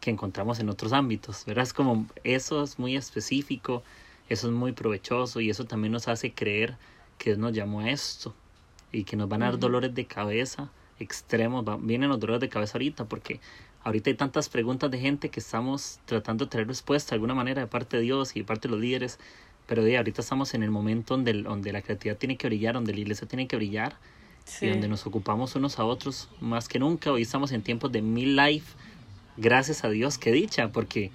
[0.00, 1.64] que encontramos en otros ámbitos, ¿verdad?
[1.64, 3.82] Es como eso es muy específico,
[4.28, 6.76] eso es muy provechoso y eso también nos hace creer
[7.18, 8.34] que Dios nos llamó a esto
[8.92, 12.78] y que nos van a dar dolores de cabeza extremos, vienen los dolores de cabeza
[12.78, 13.40] ahorita porque
[13.84, 17.60] ahorita hay tantas preguntas de gente que estamos tratando de tener respuesta de alguna manera
[17.60, 19.18] de parte de Dios y de parte de los líderes,
[19.66, 22.94] pero de ahorita estamos en el momento donde, donde la creatividad tiene que brillar, donde
[22.94, 23.96] la iglesia tiene que brillar
[24.60, 27.10] y donde nos ocupamos unos a otros más que nunca.
[27.10, 28.76] Hoy estamos en tiempos de mil life,
[29.36, 31.10] gracias a Dios, qué dicha, porque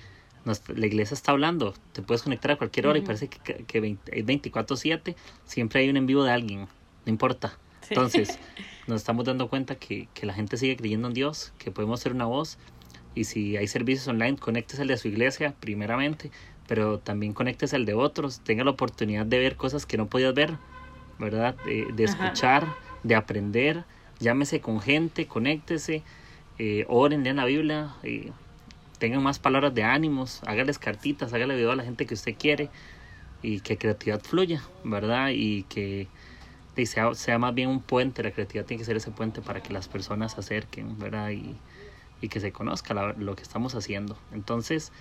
[0.45, 5.15] la iglesia está hablando, te puedes conectar a cualquier hora y parece que, que, 24/7
[5.45, 7.57] siempre hay un en vivo de alguien, no importa.
[7.89, 8.39] Entonces,
[8.87, 12.13] nos estamos dando cuenta que, que, la gente sigue creyendo en Dios, que podemos ser
[12.13, 12.57] una voz.
[13.13, 16.31] Y si hay servicios online, conéctese al de su iglesia, primeramente,
[16.67, 18.39] pero también conéctese al de otros.
[18.39, 20.57] Tenga la oportunidad de ver cosas que no podías ver,
[21.19, 21.55] ¿verdad?
[21.65, 22.73] De, escuchar,
[23.03, 23.83] de aprender.
[24.19, 26.03] Llámese con gente, conéctese,
[26.57, 28.31] eh, oren, lean la Biblia, eh,
[29.01, 32.69] tengan más palabras de ánimos, hágales cartitas, hágale video a la gente que usted quiere
[33.41, 35.29] y que creatividad fluya, ¿verdad?
[35.33, 36.07] Y que
[36.75, 39.63] y sea, sea más bien un puente, la creatividad tiene que ser ese puente para
[39.63, 41.31] que las personas se acerquen, ¿verdad?
[41.31, 41.55] Y,
[42.21, 44.19] y que se conozca lo que estamos haciendo.
[44.33, 44.91] Entonces,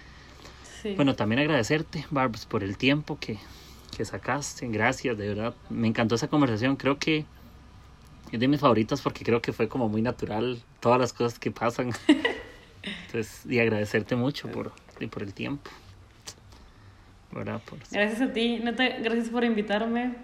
[0.97, 3.37] bueno, también agradecerte, Barbs, por el tiempo que,
[3.95, 4.67] que sacaste.
[4.69, 5.55] Gracias, de verdad.
[5.69, 6.77] Me encantó esa conversación.
[6.77, 7.27] Creo que
[8.33, 11.51] es de mis favoritas porque creo que fue como muy natural todas las cosas que
[11.51, 11.93] pasan.
[13.11, 14.73] Entonces, y agradecerte mucho por,
[15.11, 15.69] por el tiempo.
[17.33, 17.61] ¿verdad?
[17.91, 20.15] Gracias a ti, gracias por invitarme.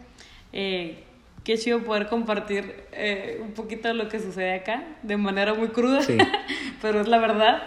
[0.53, 1.03] Eh,
[1.43, 5.69] qué chido poder compartir eh, un poquito de lo que sucede acá, de manera muy
[5.69, 6.01] cruda,
[6.83, 7.63] pero es la verdad.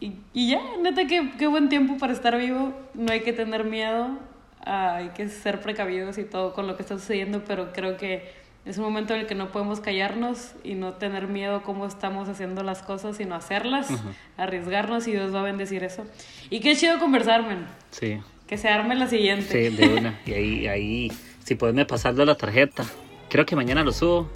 [0.00, 3.64] y, y, ya, neta, qué, qué buen tiempo para estar vivo, no hay que tener
[3.64, 4.18] miedo,
[4.64, 8.37] hay que ser precavidos y todo con lo que está sucediendo, pero creo que
[8.68, 11.86] es un momento en el que no podemos callarnos y no tener miedo a cómo
[11.86, 13.88] estamos haciendo las cosas, sino hacerlas,
[14.36, 16.04] arriesgarnos y Dios va a bendecir eso.
[16.50, 17.66] Y qué chido conversar, man.
[17.90, 18.20] Sí.
[18.46, 19.70] Que se arme la siguiente.
[19.70, 20.20] Sí, de una.
[20.26, 21.12] Y ahí, ahí
[21.44, 22.84] si puedes pasarlo a la tarjeta.
[23.30, 24.30] Creo que mañana lo subo.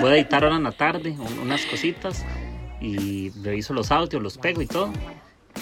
[0.00, 2.26] Voy, a editar ahora en la tarde unas cositas
[2.80, 4.92] y reviso los audios, los pego y todo.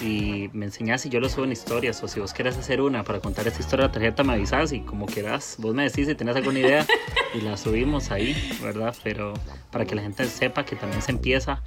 [0.01, 3.03] Y me enseñas si yo lo subo en historias o si vos querés hacer una
[3.03, 5.55] para contar esta historia de la tarjeta me avisas y como quieras.
[5.59, 6.87] Vos me decís si tenés alguna idea
[7.33, 8.95] y la subimos ahí, ¿verdad?
[9.03, 9.33] Pero
[9.71, 11.61] para que la gente sepa que también se empieza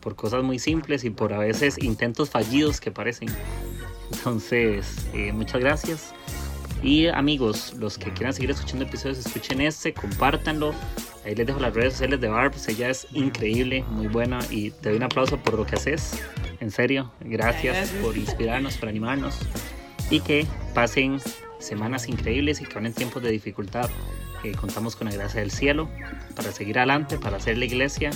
[0.00, 3.28] por cosas muy simples y por a veces intentos fallidos que parecen.
[4.12, 6.14] Entonces, eh, muchas gracias.
[6.82, 10.72] Y amigos, los que quieran seguir escuchando episodios, escuchen este, compártanlo.
[11.24, 14.90] Ahí les dejo las redes sociales de Barbs, ella es increíble, muy buena y te
[14.90, 16.22] doy un aplauso por lo que haces.
[16.60, 19.38] En serio, gracias, por inspirarnos, por animarnos
[20.10, 21.20] y que pasen
[21.58, 23.90] semanas increíbles y que en tiempos de dificultad.
[24.44, 25.88] Eh, contamos con la gracia del cielo
[26.36, 28.10] para seguir adelante, para hacer la iglesia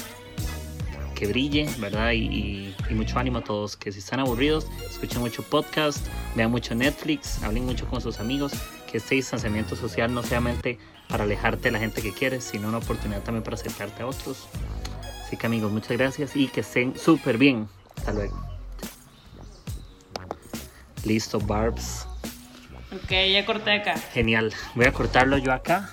[1.23, 2.11] que brille, ¿verdad?
[2.15, 6.05] Y, mucho ánimo a todos, que si están aburridos, escuchen mucho podcast,
[6.35, 8.53] vean mucho Netflix, hablen mucho con sus amigos,
[8.91, 12.67] que este distanciamiento social no sea mente para alejarte de la gente que quieres, sino
[12.67, 14.49] una oportunidad también para acercarte a otros.
[15.25, 17.69] Así que amigos, muchas gracias y que estén súper bien.
[17.99, 18.45] Hasta luego.
[21.05, 22.05] Listo, Barbs.
[22.93, 23.97] Ok, ya corté acá.
[24.13, 24.53] Genial.
[24.75, 25.89] Voy a cortarlo yo acá.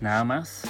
[0.00, 0.62] Nada más.